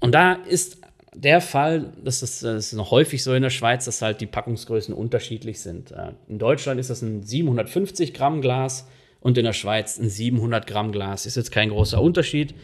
und 0.00 0.12
da 0.12 0.34
ist 0.34 0.81
der 1.14 1.40
Fall, 1.40 1.92
das 2.02 2.22
ist, 2.22 2.42
das 2.42 2.66
ist 2.66 2.72
noch 2.72 2.90
häufig 2.90 3.22
so 3.22 3.34
in 3.34 3.42
der 3.42 3.50
Schweiz, 3.50 3.84
dass 3.84 4.02
halt 4.02 4.20
die 4.20 4.26
Packungsgrößen 4.26 4.94
unterschiedlich 4.94 5.60
sind. 5.60 5.92
Äh, 5.92 6.12
in 6.28 6.38
Deutschland 6.38 6.80
ist 6.80 6.90
das 6.90 7.02
ein 7.02 7.22
750 7.22 8.14
Gramm 8.14 8.40
Glas 8.40 8.88
und 9.20 9.36
in 9.36 9.44
der 9.44 9.52
Schweiz 9.52 9.98
ein 9.98 10.08
700 10.08 10.66
Gramm 10.66 10.90
Glas. 10.90 11.26
Ist 11.26 11.36
jetzt 11.36 11.52
kein 11.52 11.68
großer 11.68 12.00
Unterschied. 12.00 12.54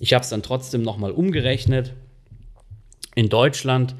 Ich 0.00 0.12
habe 0.12 0.22
es 0.22 0.28
dann 0.28 0.42
trotzdem 0.42 0.82
nochmal 0.82 1.12
umgerechnet. 1.12 1.94
In 3.14 3.28
Deutschland 3.28 3.94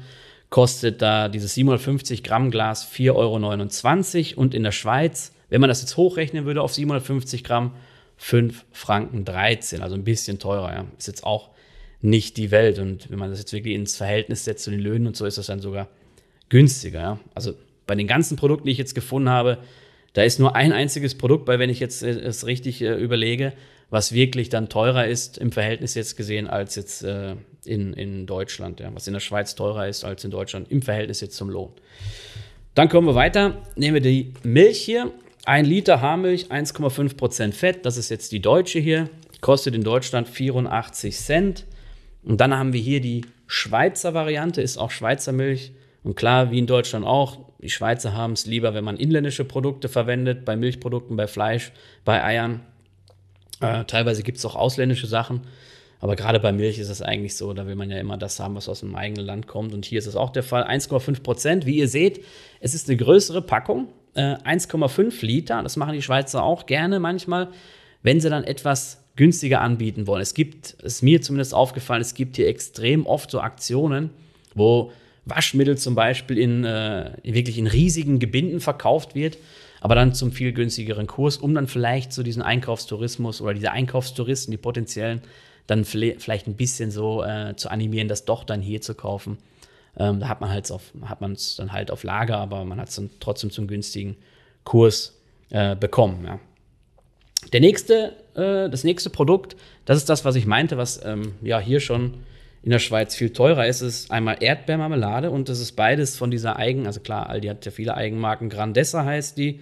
kostet 0.49 1.01
da 1.01 1.27
dieses 1.27 1.55
750 1.55 2.23
Gramm 2.23 2.51
Glas 2.51 2.87
4,29 2.87 4.35
Euro 4.35 4.41
und 4.41 4.53
in 4.53 4.63
der 4.63 4.71
Schweiz, 4.71 5.33
wenn 5.49 5.61
man 5.61 5.69
das 5.69 5.81
jetzt 5.81 5.97
hochrechnen 5.97 6.45
würde 6.45 6.61
auf 6.61 6.73
750 6.73 7.43
Gramm, 7.43 7.71
5 8.17 8.65
Franken 8.71 9.25
13, 9.25 9.81
also 9.81 9.95
ein 9.95 10.03
bisschen 10.03 10.39
teurer. 10.39 10.73
Ja. 10.73 10.85
Ist 10.97 11.07
jetzt 11.07 11.25
auch 11.25 11.49
nicht 12.05 12.37
die 12.37 12.51
Welt 12.51 12.79
und 12.79 13.09
wenn 13.09 13.19
man 13.19 13.29
das 13.29 13.39
jetzt 13.39 13.53
wirklich 13.53 13.75
ins 13.75 13.97
Verhältnis 13.97 14.45
setzt 14.45 14.63
zu 14.63 14.71
den 14.71 14.79
Löhnen 14.79 15.07
und 15.07 15.17
so, 15.17 15.25
ist 15.25 15.37
das 15.37 15.47
dann 15.47 15.59
sogar 15.59 15.87
günstiger. 16.49 16.99
Ja. 16.99 17.19
Also 17.33 17.53
bei 17.87 17.95
den 17.95 18.07
ganzen 18.07 18.37
Produkten, 18.37 18.67
die 18.67 18.71
ich 18.71 18.77
jetzt 18.77 18.95
gefunden 18.95 19.29
habe, 19.29 19.57
da 20.13 20.23
ist 20.23 20.39
nur 20.39 20.55
ein 20.55 20.71
einziges 20.71 21.15
Produkt 21.15 21.45
bei, 21.45 21.59
wenn 21.59 21.69
ich 21.69 21.79
jetzt 21.79 22.03
äh, 22.03 22.11
es 22.11 22.45
richtig 22.45 22.81
äh, 22.81 22.93
überlege, 22.93 23.53
was 23.89 24.13
wirklich 24.13 24.49
dann 24.49 24.69
teurer 24.69 25.07
ist 25.07 25.37
im 25.37 25.51
Verhältnis 25.51 25.93
jetzt 25.93 26.15
gesehen 26.15 26.47
als 26.47 26.75
jetzt 26.75 27.03
äh, 27.03 27.35
in, 27.65 27.93
in 27.93 28.25
Deutschland, 28.25 28.79
ja, 28.79 28.93
was 28.93 29.07
in 29.07 29.13
der 29.13 29.19
Schweiz 29.19 29.55
teurer 29.55 29.87
ist 29.87 30.03
als 30.03 30.23
in 30.23 30.31
Deutschland 30.31 30.71
im 30.71 30.81
Verhältnis 30.81 31.21
jetzt 31.21 31.35
zum 31.35 31.49
Lohn. 31.49 31.71
Dann 32.75 32.89
kommen 32.89 33.07
wir 33.07 33.15
weiter, 33.15 33.61
nehmen 33.75 33.95
wir 33.95 34.01
die 34.01 34.33
Milch 34.43 34.79
hier, 34.79 35.11
ein 35.45 35.65
Liter 35.65 36.01
Haarmilch, 36.01 36.51
1,5% 36.51 37.51
Fett, 37.51 37.85
das 37.85 37.97
ist 37.97 38.09
jetzt 38.09 38.31
die 38.31 38.41
deutsche 38.41 38.79
hier, 38.79 39.09
kostet 39.41 39.75
in 39.75 39.83
Deutschland 39.83 40.27
84 40.27 41.15
Cent. 41.15 41.65
Und 42.25 42.41
dann 42.41 42.53
haben 42.53 42.73
wir 42.73 42.81
hier 42.81 43.01
die 43.01 43.25
Schweizer 43.47 44.13
Variante, 44.13 44.61
ist 44.61 44.77
auch 44.77 44.91
Schweizer 44.91 45.31
Milch. 45.31 45.71
Und 46.03 46.15
klar, 46.15 46.51
wie 46.51 46.59
in 46.59 46.67
Deutschland 46.67 47.05
auch, 47.05 47.45
Die 47.61 47.71
Schweizer 47.71 48.13
haben 48.13 48.33
es 48.33 48.45
lieber, 48.45 48.75
wenn 48.75 48.83
man 48.83 48.97
inländische 48.97 49.43
Produkte 49.43 49.89
verwendet, 49.89 50.45
bei 50.45 50.55
Milchprodukten, 50.55 51.15
bei 51.15 51.25
Fleisch, 51.25 51.71
bei 52.03 52.23
Eiern. 52.23 52.61
Äh, 53.59 53.85
teilweise 53.85 54.21
gibt 54.21 54.37
es 54.37 54.45
auch 54.45 54.55
ausländische 54.55 55.07
Sachen. 55.07 55.41
Aber 55.99 56.15
gerade 56.15 56.39
bei 56.39 56.51
Milch 56.51 56.77
ist 56.77 56.89
es 56.89 57.01
eigentlich 57.01 57.35
so, 57.35 57.53
da 57.53 57.65
will 57.65 57.73
man 57.73 57.89
ja 57.89 57.97
immer 57.97 58.17
das 58.17 58.39
haben, 58.39 58.53
was 58.55 58.69
aus 58.69 58.81
dem 58.81 58.95
eigenen 58.95 59.25
Land 59.25 59.47
kommt. 59.47 59.73
Und 59.73 59.85
hier 59.85 59.97
ist 59.97 60.05
es 60.05 60.15
auch 60.15 60.29
der 60.29 60.43
Fall. 60.43 60.63
1,5 60.63 61.23
Prozent. 61.23 61.65
Wie 61.65 61.77
ihr 61.77 61.87
seht, 61.87 62.23
es 62.59 62.75
ist 62.75 62.87
eine 62.87 62.97
größere 62.97 63.41
Packung. 63.41 63.87
Äh, 64.13 64.35
1,5 64.43 65.25
Liter. 65.25 65.63
Das 65.63 65.77
machen 65.77 65.93
die 65.93 66.03
Schweizer 66.03 66.43
auch 66.43 66.67
gerne 66.67 66.99
manchmal, 66.99 67.47
wenn 68.03 68.19
sie 68.19 68.29
dann 68.29 68.43
etwas 68.43 69.04
günstiger 69.15 69.61
anbieten 69.61 70.07
wollen. 70.07 70.21
Es 70.21 70.33
gibt, 70.33 70.71
ist 70.83 71.01
mir 71.01 71.21
zumindest 71.21 71.53
aufgefallen, 71.53 72.01
es 72.01 72.13
gibt 72.13 72.35
hier 72.35 72.47
extrem 72.47 73.05
oft 73.05 73.31
so 73.31 73.39
Aktionen, 73.39 74.09
wo 74.53 74.91
Waschmittel 75.25 75.77
zum 75.77 75.95
Beispiel 75.95 76.37
in, 76.37 76.63
äh, 76.63 77.11
wirklich 77.23 77.57
in 77.57 77.67
riesigen 77.67 78.19
Gebinden 78.19 78.59
verkauft 78.59 79.15
wird, 79.15 79.37
aber 79.81 79.95
dann 79.95 80.13
zum 80.13 80.31
viel 80.31 80.53
günstigeren 80.53 81.07
Kurs, 81.07 81.37
um 81.37 81.53
dann 81.55 81.67
vielleicht 81.67 82.13
so 82.13 82.23
diesen 82.23 82.41
Einkaufstourismus 82.41 83.41
oder 83.41 83.53
diese 83.53 83.71
Einkaufstouristen, 83.71 84.51
die 84.51 84.57
potenziellen, 84.57 85.21
dann 85.67 85.83
vielleicht 85.83 86.47
ein 86.47 86.55
bisschen 86.55 86.91
so 86.91 87.23
äh, 87.23 87.55
zu 87.55 87.69
animieren, 87.69 88.07
das 88.07 88.25
doch 88.25 88.43
dann 88.43 88.61
hier 88.61 88.81
zu 88.81 88.93
kaufen. 88.93 89.37
Ähm, 89.97 90.19
da 90.19 90.27
hat 90.27 90.41
man 90.41 90.51
halt 90.51 90.71
auf, 90.71 90.91
hat 91.05 91.21
man 91.21 91.31
es 91.31 91.55
dann 91.55 91.71
halt 91.71 91.89
auf 91.89 92.03
Lager, 92.03 92.37
aber 92.37 92.63
man 92.65 92.79
hat 92.79 92.89
es 92.89 92.95
dann 92.95 93.09
trotzdem 93.19 93.49
zum 93.49 93.67
günstigen 93.67 94.15
Kurs 94.63 95.19
äh, 95.49 95.75
bekommen. 95.75 96.25
Ja. 96.25 96.39
Der 97.53 97.61
nächste, 97.61 98.13
äh, 98.35 98.69
das 98.69 98.83
nächste 98.83 99.09
Produkt, 99.09 99.55
das 99.85 99.97
ist 99.97 100.09
das, 100.09 100.25
was 100.25 100.35
ich 100.35 100.45
meinte, 100.45 100.77
was 100.77 101.03
ähm, 101.03 101.33
ja 101.41 101.59
hier 101.59 101.79
schon 101.79 102.15
in 102.63 102.71
der 102.71 102.79
Schweiz 102.79 103.15
viel 103.15 103.31
teurer 103.31 103.67
ist, 103.67 103.81
ist 103.81 104.11
einmal 104.11 104.37
Erdbeermarmelade 104.39 105.29
und 105.29 105.49
das 105.49 105.59
ist 105.59 105.73
beides 105.73 106.17
von 106.17 106.31
dieser 106.31 106.57
Eigen, 106.57 106.87
also 106.87 106.99
klar, 106.99 107.29
Aldi 107.29 107.47
hat 107.47 107.65
ja 107.65 107.71
viele 107.71 107.95
Eigenmarken, 107.95 108.49
Grandessa 108.49 109.05
heißt 109.05 109.37
die. 109.37 109.61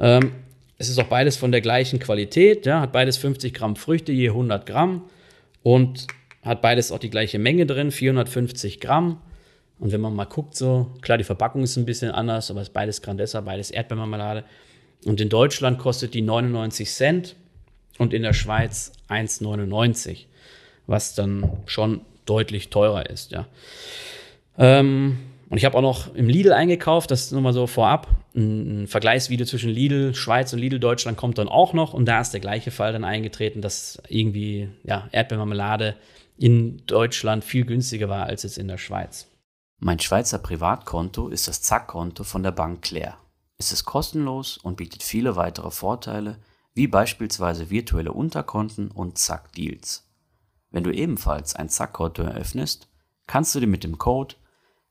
Ähm, 0.00 0.32
es 0.76 0.88
ist 0.88 0.98
auch 0.98 1.06
beides 1.06 1.36
von 1.36 1.52
der 1.52 1.60
gleichen 1.60 2.00
Qualität, 2.00 2.66
ja, 2.66 2.80
hat 2.80 2.92
beides 2.92 3.16
50 3.18 3.54
Gramm 3.54 3.76
Früchte, 3.76 4.10
je 4.10 4.30
100 4.30 4.66
Gramm 4.66 5.04
und 5.62 6.08
hat 6.42 6.60
beides 6.60 6.90
auch 6.90 6.98
die 6.98 7.10
gleiche 7.10 7.38
Menge 7.38 7.66
drin, 7.66 7.90
450 7.90 8.80
Gramm. 8.80 9.20
Und 9.78 9.92
wenn 9.92 10.00
man 10.00 10.14
mal 10.14 10.24
guckt, 10.24 10.56
so, 10.56 10.90
klar, 11.00 11.18
die 11.18 11.24
Verpackung 11.24 11.62
ist 11.62 11.76
ein 11.76 11.86
bisschen 11.86 12.10
anders, 12.10 12.50
aber 12.50 12.60
es 12.60 12.68
ist 12.68 12.74
beides 12.74 13.02
Grandessa, 13.02 13.40
beides 13.40 13.70
Erdbeermarmelade. 13.70 14.44
Und 15.04 15.20
in 15.20 15.28
Deutschland 15.28 15.78
kostet 15.78 16.14
die 16.14 16.22
99 16.22 16.90
Cent 16.90 17.36
und 17.98 18.12
in 18.12 18.22
der 18.22 18.32
Schweiz 18.32 18.92
1,99, 19.08 20.26
was 20.86 21.14
dann 21.14 21.50
schon 21.66 22.00
deutlich 22.26 22.70
teurer 22.70 23.08
ist, 23.08 23.32
ja. 23.32 23.46
Ähm, 24.56 25.18
und 25.50 25.58
ich 25.58 25.64
habe 25.64 25.76
auch 25.76 25.82
noch 25.82 26.14
im 26.14 26.28
Lidl 26.28 26.52
eingekauft, 26.52 27.10
das 27.10 27.26
ist 27.26 27.32
mal 27.32 27.52
so 27.52 27.66
vorab. 27.66 28.08
Ein, 28.34 28.86
Vergleichsvideo 28.88 29.46
zwischen 29.46 29.70
Lidl 29.70 30.14
Schweiz 30.14 30.52
und 30.52 30.58
Lidl 30.58 30.80
Deutschland 30.80 31.16
kommt 31.16 31.38
dann 31.38 31.48
auch 31.48 31.72
noch. 31.72 31.94
Und 31.94 32.06
da 32.06 32.20
ist 32.20 32.32
der 32.32 32.40
gleiche 32.40 32.70
Fall 32.70 32.92
dann 32.92 33.04
eingetreten, 33.04 33.60
dass 33.60 34.02
irgendwie 34.08 34.68
ja, 34.82 35.08
Erdbeermarmelade 35.12 35.94
in 36.38 36.84
Deutschland 36.86 37.44
viel 37.44 37.64
günstiger 37.64 38.08
war 38.08 38.26
als 38.26 38.42
jetzt 38.42 38.58
in 38.58 38.68
der 38.68 38.78
Schweiz. 38.78 39.28
Mein 39.78 40.00
Schweizer 40.00 40.38
Privatkonto 40.38 41.28
ist 41.28 41.46
das 41.46 41.62
Zack-Konto 41.62 42.24
von 42.24 42.42
der 42.42 42.52
Bank 42.52 42.82
Claire. 42.82 43.16
Es 43.58 43.70
ist 43.70 43.84
kostenlos 43.84 44.56
und 44.58 44.76
bietet 44.76 45.02
viele 45.02 45.36
weitere 45.36 45.70
Vorteile, 45.70 46.38
wie 46.74 46.86
beispielsweise 46.86 47.70
virtuelle 47.70 48.12
Unterkonten 48.12 48.90
und 48.90 49.18
Zack-Deals. 49.18 50.08
Wenn 50.70 50.84
du 50.84 50.92
ebenfalls 50.92 51.54
ein 51.54 51.68
Zack-Konto 51.68 52.22
eröffnest, 52.22 52.88
kannst 53.26 53.54
du 53.54 53.60
dir 53.60 53.66
mit 53.66 53.84
dem 53.84 53.96
Code 53.96 54.34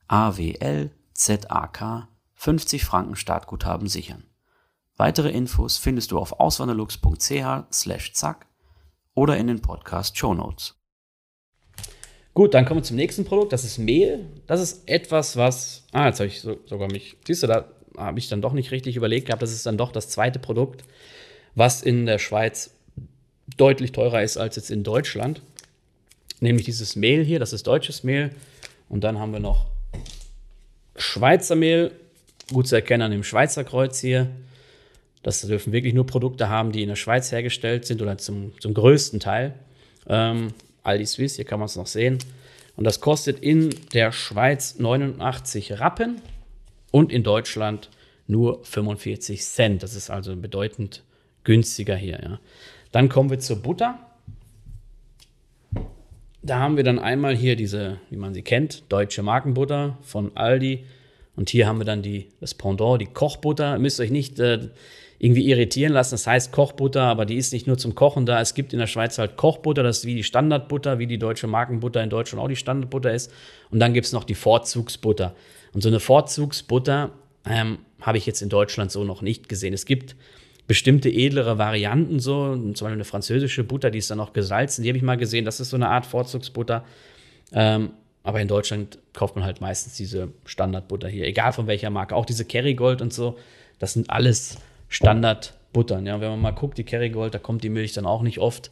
AWLZAK 0.08 2.08
50 2.36 2.86
Franken 2.86 3.16
Startguthaben 3.16 3.88
sichern. 3.88 4.24
Weitere 4.96 5.32
Infos 5.32 5.78
findest 5.78 6.12
du 6.12 6.20
auf 6.20 6.40
auswanderlux.ch/zack 6.40 8.48
oder 9.16 9.38
in 9.38 9.48
den 9.48 9.62
Podcast 9.62 10.18
Show 10.18 10.34
Notes. 10.34 10.76
Gut, 12.34 12.54
dann 12.54 12.66
kommen 12.66 12.80
wir 12.80 12.84
zum 12.84 12.98
nächsten 12.98 13.26
Produkt. 13.26 13.54
Das 13.54 13.64
ist 13.64 13.78
Mehl. 13.78 14.28
Das 14.48 14.60
ist 14.60 14.90
etwas, 14.90 15.38
was. 15.38 15.84
Ah, 15.92 16.08
jetzt 16.08 16.20
habe 16.20 16.28
ich 16.28 16.42
so, 16.42 16.58
sogar 16.66 16.92
mich. 16.92 17.18
Siehst 17.26 17.44
du, 17.44 17.48
da 17.48 17.66
habe 17.98 18.20
ich 18.20 18.28
dann 18.28 18.42
doch 18.42 18.54
nicht 18.54 18.72
richtig 18.72 18.96
überlegt 18.96 19.28
gehabt. 19.28 19.42
Das 19.42 19.52
ist 19.52 19.66
dann 19.66 19.78
doch 19.78 19.92
das 19.92 20.10
zweite 20.10 20.40
Produkt, 20.40 20.84
was 21.56 21.82
in 21.82 22.06
der 22.06 22.20
Schweiz 22.20 22.72
deutlich 23.58 23.92
teurer 23.92 24.24
ist 24.24 24.38
als 24.38 24.56
jetzt 24.56 24.72
in 24.72 24.84
Deutschland 24.84 25.42
nämlich 26.44 26.66
dieses 26.66 26.96
Mehl 26.96 27.24
hier, 27.24 27.40
das 27.40 27.54
ist 27.54 27.66
deutsches 27.66 28.04
Mehl. 28.04 28.30
Und 28.90 29.04
dann 29.04 29.18
haben 29.18 29.32
wir 29.32 29.40
noch 29.40 29.66
Schweizer 30.96 31.56
Mehl, 31.56 31.92
gut 32.52 32.68
zu 32.68 32.76
erkennen 32.76 33.02
an 33.02 33.12
dem 33.12 33.24
Schweizer 33.24 33.64
Kreuz 33.64 34.00
hier. 34.00 34.30
Das 35.24 35.42
dürfen 35.42 35.74
wirklich 35.74 35.94
nur 35.94 36.06
Produkte 36.06 36.50
haben, 36.50 36.72
die 36.72 36.84
in 36.84 36.90
der 36.90 36.98
Schweiz 36.98 37.32
hergestellt 37.32 37.86
sind 37.86 38.02
oder 38.02 38.18
zum, 38.18 38.52
zum 38.60 38.74
größten 38.74 39.20
Teil. 39.20 39.56
Ähm, 40.08 40.54
Aldi 40.84 41.06
Swiss, 41.06 41.38
hier 41.38 41.46
kann 41.46 41.60
man 41.60 41.68
es 41.68 41.78
noch 41.78 41.88
sehen. 41.88 42.20
Und 42.76 42.84
das 42.84 43.00
kostet 43.00 43.40
in 43.40 43.74
der 43.94 44.12
Schweiz 44.12 44.78
89 44.78 45.80
Rappen 45.80 46.22
und 46.92 47.12
in 47.12 47.24
Deutschland 47.24 47.90
nur 48.28 48.64
45 48.66 49.42
Cent. 49.44 49.82
Das 49.82 49.96
ist 49.96 50.10
also 50.10 50.36
bedeutend 50.36 51.04
günstiger 51.44 51.96
hier. 51.96 52.20
Ja. 52.22 52.40
Dann 52.92 53.10
kommen 53.10 53.30
wir 53.30 53.40
zur 53.40 53.62
Butter. 53.62 54.00
Da 56.42 56.60
haben 56.60 56.76
wir 56.76 56.84
dann 56.84 57.00
einmal 57.00 57.36
hier 57.36 57.56
diese, 57.56 58.00
wie 58.10 58.18
man 58.18 58.34
sie 58.34 58.42
kennt, 58.42 58.84
deutsche 58.90 59.24
Markenbutter 59.24 59.98
von 60.02 60.36
Aldi. 60.36 60.86
Und 61.36 61.50
hier 61.50 61.68
haben 61.68 61.80
wir 61.80 61.86
dann 61.86 62.02
die, 62.02 62.28
das 62.42 62.54
Pendant, 62.54 63.02
die 63.02 63.08
Kochbutter. 63.08 63.80
Müsst 63.80 64.00
euch 64.00 64.12
nicht 64.12 64.40
äh, 64.40 64.70
irgendwie 65.24 65.50
irritieren 65.50 65.94
lassen. 65.94 66.16
Das 66.16 66.28
heißt 66.28 66.52
Kochbutter, 66.52 67.04
aber 67.04 67.26
die 67.26 67.38
ist 67.38 67.54
nicht 67.54 67.66
nur 67.66 67.78
zum 67.78 67.96
Kochen 67.96 68.26
da. 68.26 68.42
Es 68.42 68.54
gibt 68.54 68.74
in 68.74 68.80
der 68.80 68.88
Schweiz 68.88 69.18
halt 69.18 69.38
Kochbutter, 69.38 69.82
das 69.82 70.00
ist 70.00 70.06
wie 70.06 70.16
die 70.16 70.24
Standardbutter, 70.24 71.00
wie 71.00 71.08
die 71.08 71.18
deutsche 71.18 71.48
Markenbutter 71.48 72.04
in 72.04 72.10
Deutschland 72.10 72.44
auch 72.44 72.50
die 72.50 72.58
Standardbutter 72.58 73.14
ist. 73.14 73.32
Und 73.72 73.80
dann 73.80 73.94
gibt 73.94 74.06
es 74.06 74.12
noch 74.12 74.26
die 74.26 74.36
Vorzugsbutter. 74.36 75.34
Und 75.74 75.82
so 75.82 75.88
eine 75.88 76.02
Vorzugsbutter 76.02 77.12
ähm, 77.50 77.80
habe 78.02 78.18
ich 78.18 78.26
jetzt 78.26 78.42
in 78.42 78.50
Deutschland 78.50 78.92
so 78.92 79.06
noch 79.06 79.22
nicht 79.22 79.48
gesehen. 79.48 79.74
Es 79.74 79.86
gibt 79.86 80.18
bestimmte 80.68 81.10
edlere 81.10 81.58
Varianten, 81.58 82.20
so, 82.20 82.56
zum 82.56 82.72
Beispiel 82.72 82.92
eine 82.92 83.04
französische 83.04 83.64
Butter, 83.64 83.92
die 83.92 83.98
ist 83.98 84.10
dann 84.10 84.20
auch 84.20 84.34
gesalzen, 84.34 84.84
die 84.84 84.90
habe 84.90 84.98
ich 84.98 85.04
mal 85.04 85.18
gesehen, 85.18 85.46
das 85.46 85.60
ist 85.60 85.70
so 85.70 85.76
eine 85.76 85.90
Art 85.90 86.06
Vorzugsbutter. 86.06 86.86
Ähm, 87.52 87.92
aber 88.24 88.40
in 88.40 88.48
Deutschland 88.48 89.00
kauft 89.12 89.36
man 89.36 89.44
halt 89.44 89.60
meistens 89.60 89.96
diese 89.96 90.30
Standardbutter 90.46 91.10
hier, 91.10 91.28
egal 91.28 91.52
von 91.52 91.68
welcher 91.68 91.90
Marke. 91.90 92.16
Auch 92.16 92.26
diese 92.26 92.46
Kerrygold 92.46 93.02
und 93.02 93.14
so, 93.14 93.38
das 93.80 93.94
sind 93.94 94.10
alles 94.10 94.58
Standardbuttern. 94.88 96.06
Ja, 96.06 96.22
wenn 96.22 96.30
man 96.30 96.42
mal 96.42 96.52
guckt, 96.52 96.78
die 96.78 96.86
Kerrygold, 96.86 97.34
da 97.34 97.40
kommt 97.40 97.64
die 97.64 97.70
Milch 97.70 97.92
dann 97.92 98.06
auch 98.06 98.22
nicht 98.22 98.40
oft 98.40 98.72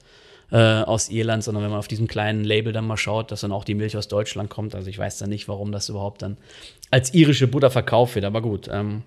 äh, 0.52 0.58
aus 0.58 1.10
Irland, 1.10 1.44
sondern 1.44 1.64
wenn 1.64 1.70
man 1.70 1.80
auf 1.80 1.90
diesem 1.90 2.08
kleinen 2.08 2.46
Label 2.46 2.72
dann 2.72 2.88
mal 2.88 2.98
schaut, 2.98 3.32
dass 3.32 3.42
dann 3.42 3.52
auch 3.52 3.66
die 3.66 3.76
Milch 3.76 3.98
aus 3.98 4.08
Deutschland 4.08 4.50
kommt. 4.50 4.74
Also 4.74 4.90
ich 4.90 4.98
weiß 4.98 5.18
dann 5.18 5.30
nicht, 5.30 5.50
warum 5.50 5.74
das 5.74 5.90
überhaupt 5.90 6.22
dann 6.22 6.38
als 6.90 7.14
irische 7.14 7.48
Butter 7.48 7.72
verkauft 7.72 8.16
wird. 8.16 8.26
Aber 8.26 8.42
gut, 8.42 8.70
ähm, 8.72 9.04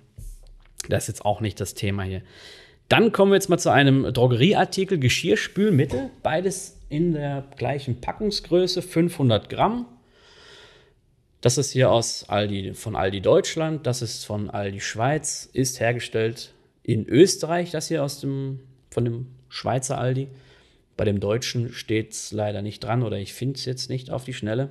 das 0.89 1.05
ist 1.05 1.09
jetzt 1.09 1.25
auch 1.25 1.41
nicht 1.41 1.59
das 1.61 1.73
Thema 1.73 2.03
hier. 2.03 2.21
Dann 2.89 3.13
kommen 3.13 3.33
wir 3.33 3.37
jetzt 3.37 3.49
mal 3.49 3.59
zu 3.59 3.71
einem 3.71 4.13
Drogerieartikel, 4.13 4.99
Geschirrspülmittel, 4.99 6.11
beides 6.23 6.79
in 6.89 7.13
der 7.13 7.45
gleichen 7.57 8.01
Packungsgröße, 8.01 8.83
500 8.83 9.49
Gramm. 9.49 9.87
Das 11.41 11.59
ist 11.59 11.73
hier 11.73 11.91
aus 11.91 12.29
Aldi, 12.29 12.75
von 12.75 12.97
Aldi 12.97 13.21
Deutschland, 13.21 13.87
das 13.87 14.03
ist 14.03 14.25
von 14.25 14.51
Aldi 14.51 14.81
Schweiz, 14.81 15.49
ist 15.53 15.81
hergestellt 15.81 16.53
in 16.83 17.07
Österreich, 17.07 17.71
das 17.71 17.89
hier 17.89 18.05
aus 18.05 18.21
dem, 18.21 18.61
von 18.91 19.05
dem 19.05 19.27
Schweizer 19.49 19.99
Aldi. 19.99 20.29
Bei 20.97 21.05
dem 21.05 21.21
Deutschen 21.21 21.73
steht 21.73 22.13
es 22.13 22.33
leider 22.33 22.63
nicht 22.63 22.85
dran 22.85 23.03
oder 23.03 23.19
ich 23.19 23.35
finde 23.35 23.57
es 23.57 23.65
jetzt 23.65 23.91
nicht 23.91 24.11
auf 24.11 24.25
die 24.25 24.35
Schnelle. 24.35 24.71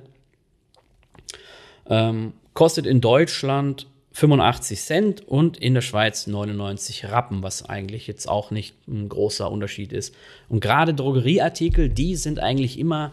Ähm, 1.86 2.32
kostet 2.54 2.86
in 2.86 3.00
Deutschland 3.00 3.86
85 4.14 4.80
Cent 4.80 5.28
und 5.28 5.56
in 5.56 5.74
der 5.74 5.80
Schweiz 5.80 6.28
99 6.28 7.06
Rappen, 7.06 7.42
was 7.42 7.68
eigentlich 7.68 8.06
jetzt 8.06 8.28
auch 8.28 8.52
nicht 8.52 8.76
ein 8.86 9.08
großer 9.08 9.50
Unterschied 9.50 9.92
ist. 9.92 10.14
Und 10.48 10.60
gerade 10.60 10.94
Drogerieartikel, 10.94 11.88
die 11.88 12.14
sind 12.14 12.38
eigentlich 12.38 12.78
immer, 12.78 13.12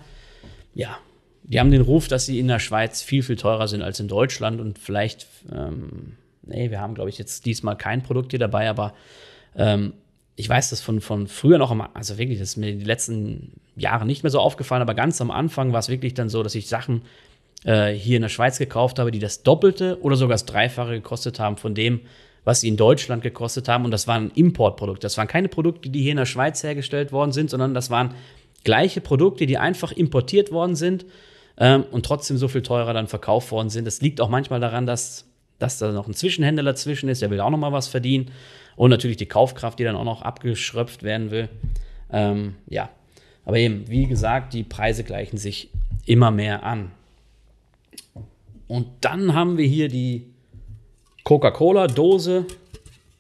ja, 0.75 1.00
die 1.41 1.60
haben 1.60 1.72
den 1.72 1.81
Ruf, 1.81 2.08
dass 2.08 2.27
sie 2.27 2.38
in 2.38 2.48
der 2.48 2.60
Schweiz 2.60 3.01
viel, 3.01 3.24
viel 3.24 3.36
teurer 3.36 3.67
sind 3.67 3.81
als 3.81 4.00
in 4.00 4.08
Deutschland 4.08 4.62
und 4.62 4.77
vielleicht, 4.77 5.25
ähm, 5.51 6.17
nee, 6.43 6.70
wir 6.70 6.79
haben, 6.79 6.93
glaube 6.93 7.10
ich, 7.10 7.17
jetzt 7.17 7.48
diesmal 7.48 7.75
kein 7.75 8.03
Produkt 8.03 8.31
hier 8.31 8.39
dabei, 8.39 8.70
aber 8.70 8.93
ähm, 9.55 9.93
ich 10.36 10.48
weiß 10.48 10.70
das 10.70 10.81
von, 10.81 11.01
von 11.01 11.25
früher 11.25 11.58
noch, 11.58 11.75
also 11.96 12.20
wirklich, 12.20 12.38
das 12.38 12.50
ist 12.50 12.58
mir 12.58 12.75
die 12.75 12.86
letzten 12.86 13.53
Jahre 13.75 14.05
nicht 14.05 14.22
mehr 14.22 14.29
so 14.29 14.39
aufgefallen, 14.39 14.84
aber 14.84 14.93
ganz 14.93 15.20
am 15.20 15.31
Anfang 15.31 15.74
war 15.74 15.79
es 15.79 15.89
wirklich 15.89 16.13
dann 16.13 16.29
so, 16.29 16.43
dass 16.43 16.53
ich 16.53 16.67
Sachen 16.67 17.01
äh, 17.63 17.91
hier 17.91 18.15
in 18.18 18.22
der 18.22 18.30
Schweiz 18.30 18.58
gekauft 18.58 19.00
habe, 19.00 19.12
die 19.12 19.20
das 19.20 19.44
Doppelte 19.44 20.00
oder 20.01 20.15
sogar 20.15 20.36
das 20.36 20.46
Dreifache 20.46 20.91
gekostet 20.91 21.39
haben 21.39 21.58
von 21.58 21.75
dem, 21.75 22.01
was 22.44 22.62
sie 22.62 22.68
in 22.68 22.77
Deutschland 22.77 23.24
gekostet 23.24 23.68
haben. 23.68 23.86
Und 23.86 23.91
das 23.91 24.08
waren 24.08 24.32
Importprodukte. 24.32 25.01
Das 25.01 25.18
waren 25.18 25.27
keine 25.27 25.48
Produkte, 25.48 25.89
die 25.89 26.01
hier 26.01 26.12
in 26.12 26.18
der 26.18 26.25
Schweiz 26.25 26.63
hergestellt 26.63 27.12
worden 27.12 27.32
sind, 27.32 27.50
sondern 27.50 27.74
das 27.74 27.89
waren 27.89 28.15
gleiche 28.63 29.01
Produkte, 29.01 29.46
die 29.46 29.58
einfach 29.58 29.91
importiert 29.91 30.51
worden 30.51 30.75
sind 30.75 31.06
ähm, 31.58 31.86
und 31.91 32.06
trotzdem 32.06 32.38
so 32.38 32.48
viel 32.48 32.62
teurer 32.62 32.94
dann 32.94 33.08
verkauft 33.08 33.51
worden 33.51 33.70
sind. 33.70 33.86
Das 33.86 34.01
liegt 34.01 34.22
auch 34.22 34.30
manchmal 34.30 34.60
daran, 34.60 34.86
dass 34.86 35.25
dass 35.62 35.77
da 35.77 35.91
noch 35.91 36.08
ein 36.08 36.13
Zwischenhändler 36.13 36.63
dazwischen 36.63 37.08
ist, 37.08 37.22
der 37.22 37.30
will 37.30 37.39
auch 37.39 37.50
noch 37.50 37.58
mal 37.58 37.72
was 37.72 37.88
verdienen. 37.88 38.32
Und 38.75 38.89
natürlich 38.89 39.18
die 39.18 39.27
Kaufkraft, 39.27 39.80
die 39.80 39.84
dann 39.84 39.96
auch 39.96 40.06
noch 40.06 40.22
abgeschröpft 40.22 41.03
werden 41.03 41.30
will. 41.30 41.50
Ähm, 42.12 42.56
ja, 42.68 42.89
aber 43.46 43.58
eben, 43.58 43.88
wie 43.88 44.08
gesagt, 44.08 44.53
die 44.53 44.63
Preise 44.63 45.03
gleichen 45.03 45.38
sich 45.38 45.70
immer 46.06 46.32
mehr 46.32 46.63
an. 46.63 46.91
Und 48.72 48.88
dann 49.01 49.34
haben 49.34 49.58
wir 49.58 49.66
hier 49.68 49.90
die 49.90 50.28
Coca-Cola-Dose. 51.25 52.46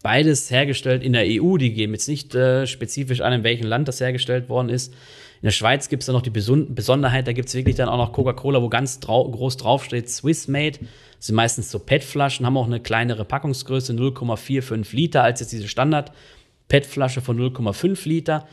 Beides 0.01 0.49
hergestellt 0.49 1.03
in 1.03 1.11
der 1.11 1.25
EU. 1.27 1.57
Die 1.57 1.73
geben 1.73 1.91
jetzt 1.91 2.07
nicht 2.07 2.33
äh, 2.33 2.65
spezifisch 2.65 3.19
an, 3.19 3.33
in 3.33 3.43
welchem 3.43 3.67
Land 3.67 3.89
das 3.89 3.99
hergestellt 3.99 4.47
worden 4.47 4.69
ist. 4.69 4.93
In 4.93 5.47
der 5.47 5.51
Schweiz 5.51 5.89
gibt 5.89 6.03
es 6.03 6.07
dann 6.07 6.15
noch 6.15 6.21
die 6.21 6.29
Besonderheit, 6.29 7.27
da 7.27 7.33
gibt 7.33 7.49
es 7.49 7.53
wirklich 7.53 7.75
dann 7.75 7.89
auch 7.89 7.97
noch 7.97 8.13
Coca-Cola, 8.13 8.61
wo 8.61 8.69
ganz 8.69 9.01
drau 9.01 9.29
groß 9.29 9.57
draufsteht, 9.57 10.09
Swiss 10.09 10.47
Made. 10.47 10.79
Das 11.17 11.27
sind 11.27 11.35
meistens 11.35 11.69
so 11.69 11.79
PET-Flaschen, 11.79 12.45
haben 12.45 12.55
auch 12.55 12.67
eine 12.67 12.79
kleinere 12.79 13.25
Packungsgröße, 13.25 13.91
0,45 13.91 14.95
Liter, 14.95 15.21
als 15.21 15.41
jetzt 15.41 15.51
diese 15.51 15.67
Standard-PET-Flasche 15.67 17.19
von 17.19 17.37
0,5 17.37 18.07
Liter. 18.07 18.47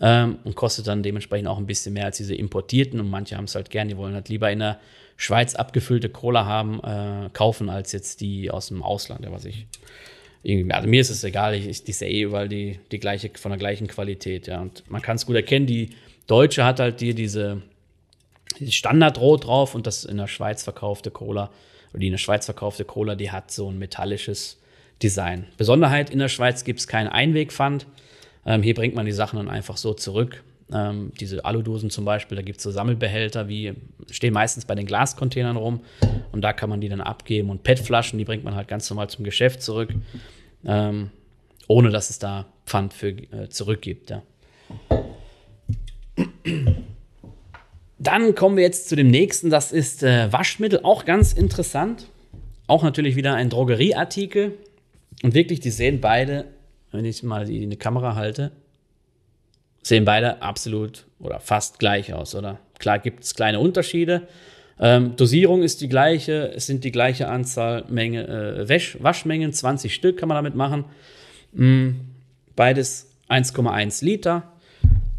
Ähm, 0.00 0.38
und 0.44 0.54
kostet 0.54 0.86
dann 0.86 1.02
dementsprechend 1.02 1.48
auch 1.48 1.58
ein 1.58 1.66
bisschen 1.66 1.92
mehr 1.92 2.06
als 2.06 2.16
diese 2.16 2.34
importierten. 2.34 3.00
Und 3.00 3.10
manche 3.10 3.36
haben 3.36 3.44
es 3.44 3.54
halt 3.54 3.68
gern, 3.68 3.88
die 3.88 3.98
wollen 3.98 4.14
halt 4.14 4.30
lieber 4.30 4.50
in 4.50 4.60
der 4.60 4.78
Schweiz 5.20 5.56
abgefüllte 5.56 6.08
Cola 6.08 6.46
haben, 6.46 6.80
äh, 6.82 7.28
kaufen, 7.32 7.68
als 7.68 7.92
jetzt 7.92 8.20
die 8.20 8.50
aus 8.50 8.68
dem 8.68 8.82
Ausland, 8.82 9.26
was 9.30 9.44
ich 9.44 9.66
irgendwie, 10.44 10.72
also 10.72 10.88
mir 10.88 11.00
ist 11.00 11.10
es 11.10 11.24
egal, 11.24 11.54
ich, 11.54 11.66
ich 11.66 11.82
die 11.82 11.92
sehe 11.92 12.08
eh 12.08 12.22
überall 12.22 12.48
die, 12.48 12.78
die 12.92 13.00
gleiche, 13.00 13.30
von 13.36 13.50
der 13.50 13.58
gleichen 13.58 13.88
Qualität, 13.88 14.46
ja. 14.46 14.62
Und 14.62 14.88
man 14.88 15.02
kann 15.02 15.16
es 15.16 15.26
gut 15.26 15.34
erkennen, 15.34 15.66
die 15.66 15.90
Deutsche 16.28 16.64
hat 16.64 16.78
halt 16.78 17.00
die, 17.00 17.14
diese 17.14 17.62
die 18.60 18.72
Standardrot 18.72 19.44
drauf 19.44 19.74
und 19.74 19.86
das 19.86 20.04
in 20.04 20.16
der 20.16 20.28
Schweiz 20.28 20.62
verkaufte 20.62 21.10
Cola, 21.10 21.50
oder 21.90 22.00
die 22.00 22.06
in 22.06 22.12
der 22.12 22.18
Schweiz 22.18 22.44
verkaufte 22.44 22.84
Cola, 22.84 23.14
die 23.14 23.30
hat 23.30 23.50
so 23.50 23.70
ein 23.70 23.78
metallisches 23.78 24.60
Design. 25.02 25.46
Besonderheit, 25.56 26.10
in 26.10 26.20
der 26.20 26.28
Schweiz 26.28 26.64
gibt 26.64 26.80
es 26.80 26.86
keinen 26.86 27.08
Einwegpfand. 27.08 27.86
Ähm, 28.46 28.62
hier 28.62 28.74
bringt 28.74 28.94
man 28.94 29.06
die 29.06 29.12
Sachen 29.12 29.36
dann 29.36 29.48
einfach 29.48 29.76
so 29.76 29.94
zurück. 29.94 30.42
Ähm, 30.72 31.12
diese 31.18 31.44
Aludosen 31.44 31.88
zum 31.88 32.04
Beispiel, 32.04 32.36
da 32.36 32.42
gibt 32.42 32.58
es 32.58 32.64
so 32.64 32.70
Sammelbehälter, 32.70 33.48
wie 33.48 33.72
stehen 34.10 34.34
meistens 34.34 34.66
bei 34.66 34.74
den 34.74 34.86
Glascontainern 34.86 35.56
rum 35.56 35.80
und 36.30 36.42
da 36.42 36.52
kann 36.52 36.68
man 36.68 36.80
die 36.80 36.88
dann 36.88 37.00
abgeben. 37.00 37.48
Und 37.50 37.62
PET-Flaschen, 37.62 38.18
die 38.18 38.24
bringt 38.24 38.44
man 38.44 38.54
halt 38.54 38.68
ganz 38.68 38.88
normal 38.90 39.08
zum 39.08 39.24
Geschäft 39.24 39.62
zurück, 39.62 39.94
ähm, 40.64 41.10
ohne 41.68 41.90
dass 41.90 42.10
es 42.10 42.18
da 42.18 42.46
Pfand 42.66 42.92
für 42.92 43.08
äh, 43.08 43.48
zurückgibt. 43.48 44.10
Ja. 44.10 44.22
Dann 47.98 48.34
kommen 48.34 48.56
wir 48.56 48.64
jetzt 48.64 48.88
zu 48.88 48.96
dem 48.96 49.08
nächsten, 49.08 49.50
das 49.50 49.72
ist 49.72 50.02
äh, 50.02 50.32
Waschmittel, 50.32 50.80
auch 50.82 51.04
ganz 51.04 51.32
interessant. 51.32 52.08
Auch 52.66 52.82
natürlich 52.82 53.16
wieder 53.16 53.34
ein 53.34 53.50
Drogerieartikel. 53.50 54.52
Und 55.22 55.34
wirklich, 55.34 55.60
die 55.60 55.70
sehen 55.70 56.00
beide, 56.00 56.44
wenn 56.92 57.04
ich 57.04 57.22
mal 57.22 57.46
die 57.46 57.64
in 57.64 57.70
die 57.70 57.76
Kamera 57.76 58.14
halte, 58.14 58.52
sehen 59.88 60.04
beide 60.04 60.42
absolut 60.42 61.06
oder 61.18 61.40
fast 61.40 61.78
gleich 61.78 62.12
aus, 62.12 62.34
oder? 62.34 62.58
Klar 62.78 62.98
gibt 62.98 63.24
es 63.24 63.34
kleine 63.34 63.58
Unterschiede. 63.58 64.28
Ähm, 64.78 65.16
Dosierung 65.16 65.62
ist 65.62 65.80
die 65.80 65.88
gleiche, 65.88 66.52
es 66.54 66.66
sind 66.66 66.84
die 66.84 66.92
gleiche 66.92 67.28
Anzahl 67.28 67.84
Menge, 67.88 68.28
äh, 68.28 68.68
Wäsch 68.68 68.96
Waschmengen, 69.02 69.52
20 69.52 69.92
Stück 69.92 70.18
kann 70.18 70.28
man 70.28 70.36
damit 70.36 70.54
machen. 70.54 70.84
Mm, 71.52 71.90
beides 72.54 73.10
1,1 73.28 74.04
Liter 74.04 74.52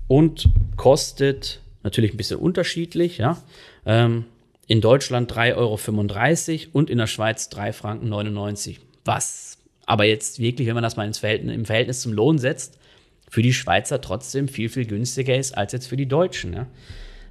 und 0.08 0.50
kostet 0.78 1.60
natürlich 1.84 2.14
ein 2.14 2.18
bisschen 2.18 2.38
unterschiedlich, 2.38 3.18
ja. 3.18 3.38
Ähm, 3.86 4.26
in 4.68 4.82
Deutschland 4.82 5.34
3,35 5.34 5.56
Euro 5.58 6.70
und 6.74 6.90
in 6.90 7.00
der 7.00 7.08
Schweiz 7.08 7.50
3,99 7.52 7.74
Franken. 7.74 8.88
Was 9.04 9.58
aber 9.88 10.06
jetzt 10.06 10.40
wirklich, 10.40 10.68
wenn 10.68 10.76
man 10.76 10.84
das 10.84 10.96
mal 10.96 11.08
ins 11.08 11.18
Verhältnis, 11.18 11.56
im 11.56 11.66
Verhältnis 11.66 12.02
zum 12.02 12.14
Lohn 12.14 12.38
setzt, 12.38 12.78
für 13.30 13.42
die 13.42 13.54
Schweizer 13.54 14.02
trotzdem 14.02 14.48
viel, 14.48 14.70
viel 14.70 14.86
günstiger 14.86 15.36
ist 15.36 15.58
als 15.58 15.72
jetzt 15.72 15.88
für 15.88 15.98
die 15.98 16.08
Deutschen. 16.08 16.54
Ja. 16.54 16.68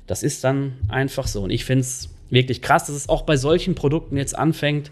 Das 0.07 0.23
ist 0.23 0.45
dann 0.45 0.75
einfach 0.89 1.27
so. 1.27 1.43
Und 1.43 1.51
ich 1.51 1.65
finde 1.65 1.83
es 1.83 2.09
wirklich 2.31 2.63
krass, 2.63 2.87
dass 2.87 2.97
es 2.97 3.09
auch 3.09 3.23
bei 3.23 3.37
solchen 3.37 3.75
Produkten 3.75 4.17
jetzt 4.17 4.39
anfängt, 4.39 4.91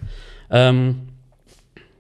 ähm, 0.51 1.09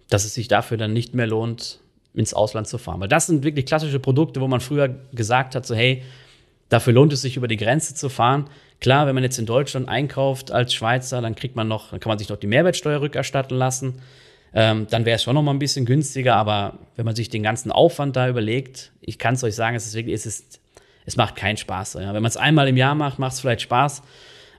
dass 0.08 0.24
es 0.24 0.34
sich 0.34 0.48
dafür 0.48 0.76
dann 0.76 0.92
nicht 0.92 1.14
mehr 1.14 1.26
lohnt, 1.26 1.80
ins 2.14 2.34
Ausland 2.34 2.66
zu 2.66 2.78
fahren. 2.78 3.00
Weil 3.00 3.08
das 3.08 3.26
sind 3.26 3.44
wirklich 3.44 3.66
klassische 3.66 4.00
Produkte, 4.00 4.40
wo 4.40 4.48
man 4.48 4.60
früher 4.60 4.88
gesagt 5.12 5.54
hat, 5.54 5.66
so 5.66 5.74
hey, 5.74 6.02
dafür 6.68 6.92
lohnt 6.92 7.12
es 7.12 7.22
sich 7.22 7.36
über 7.36 7.48
die 7.48 7.56
Grenze 7.56 7.94
zu 7.94 8.08
fahren. 8.08 8.48
Klar, 8.80 9.06
wenn 9.06 9.14
man 9.14 9.24
jetzt 9.24 9.38
in 9.38 9.46
Deutschland 9.46 9.88
einkauft 9.88 10.50
als 10.50 10.74
Schweizer, 10.74 11.20
dann 11.20 11.34
kriegt 11.34 11.56
man 11.56 11.68
noch, 11.68 11.90
dann 11.90 12.00
kann 12.00 12.10
man 12.10 12.18
sich 12.18 12.28
noch 12.28 12.38
die 12.38 12.46
Mehrwertsteuer 12.46 13.00
rückerstatten 13.00 13.56
lassen. 13.56 14.00
Ähm, 14.58 14.86
dann 14.88 15.04
wäre 15.04 15.16
es 15.16 15.22
schon 15.22 15.34
noch 15.34 15.42
mal 15.42 15.50
ein 15.50 15.58
bisschen 15.58 15.84
günstiger, 15.84 16.34
aber 16.34 16.78
wenn 16.96 17.04
man 17.04 17.14
sich 17.14 17.28
den 17.28 17.42
ganzen 17.42 17.70
Aufwand 17.70 18.16
da 18.16 18.26
überlegt, 18.26 18.90
ich 19.02 19.18
kann 19.18 19.34
es 19.34 19.44
euch 19.44 19.54
sagen, 19.54 19.76
es 19.76 19.86
ist 19.86 19.94
wirklich, 19.94 20.14
es 20.14 20.24
ist, 20.24 20.60
es 21.04 21.16
macht 21.16 21.36
keinen 21.36 21.58
Spaß. 21.58 21.94
Ja. 22.00 22.14
Wenn 22.14 22.22
man 22.22 22.30
es 22.30 22.38
einmal 22.38 22.66
im 22.66 22.78
Jahr 22.78 22.94
macht, 22.94 23.18
macht 23.18 23.34
es 23.34 23.40
vielleicht 23.40 23.60
Spaß. 23.60 24.02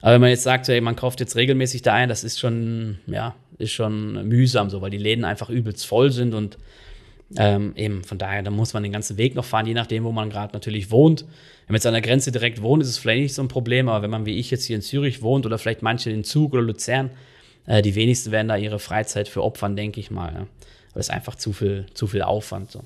Aber 0.02 0.14
wenn 0.14 0.22
man 0.22 0.30
jetzt 0.30 0.44
sagt, 0.44 0.70
ey, 0.70 0.82
man 0.82 0.96
kauft 0.96 1.20
jetzt 1.20 1.36
regelmäßig 1.36 1.82
da 1.82 1.96
ein, 1.96 2.10
das 2.10 2.24
ist 2.24 2.40
schon, 2.40 3.00
ja, 3.08 3.34
ist 3.58 3.72
schon 3.72 4.28
mühsam 4.28 4.70
so, 4.70 4.84
weil 4.84 4.92
die 4.92 5.00
Läden 5.00 5.26
einfach 5.26 5.50
übelst 5.50 5.88
voll 5.88 6.12
sind 6.12 6.36
und 6.36 6.60
ähm, 7.36 7.74
eben, 7.76 8.04
von 8.04 8.20
daher, 8.20 8.44
da 8.44 8.52
muss 8.52 8.76
man 8.76 8.84
den 8.84 8.92
ganzen 8.92 9.18
Weg 9.18 9.34
noch 9.34 9.46
fahren, 9.46 9.66
je 9.66 9.74
nachdem, 9.74 10.04
wo 10.04 10.12
man 10.12 10.30
gerade 10.30 10.54
natürlich 10.54 10.92
wohnt. 10.92 11.22
Wenn 11.22 11.74
man 11.74 11.76
jetzt 11.78 11.88
an 11.88 11.94
der 11.94 12.04
Grenze 12.04 12.32
direkt 12.32 12.62
wohnt, 12.62 12.84
ist 12.84 12.90
es 12.90 13.00
vielleicht 13.00 13.22
nicht 13.24 13.34
so 13.34 13.42
ein 13.42 13.48
Problem, 13.48 13.90
aber 13.90 14.04
wenn 14.04 14.12
man 14.12 14.28
wie 14.28 14.38
ich 14.38 14.52
jetzt 14.52 14.66
hier 14.66 14.76
in 14.76 14.84
Zürich 14.84 15.24
wohnt 15.24 15.48
oder 15.48 15.58
vielleicht 15.58 15.82
manche 15.82 16.12
in 16.12 16.24
Zug 16.24 16.54
oder 16.54 16.62
Luzern, 16.62 17.10
äh, 17.68 17.82
die 17.82 17.94
wenigsten 17.96 18.32
werden 18.32 18.48
da 18.48 18.58
ihre 18.58 18.80
Freizeit 18.80 19.28
für 19.28 19.44
opfern, 19.44 19.76
denke 19.76 20.00
ich 20.00 20.10
mal. 20.10 20.34
Ja. 20.34 20.48
Das 20.94 21.08
ist 21.08 21.14
einfach 21.14 21.36
zu 21.36 21.54
viel, 21.54 21.86
zu 21.94 22.08
viel 22.08 22.24
Aufwand. 22.24 22.72
So. 22.72 22.84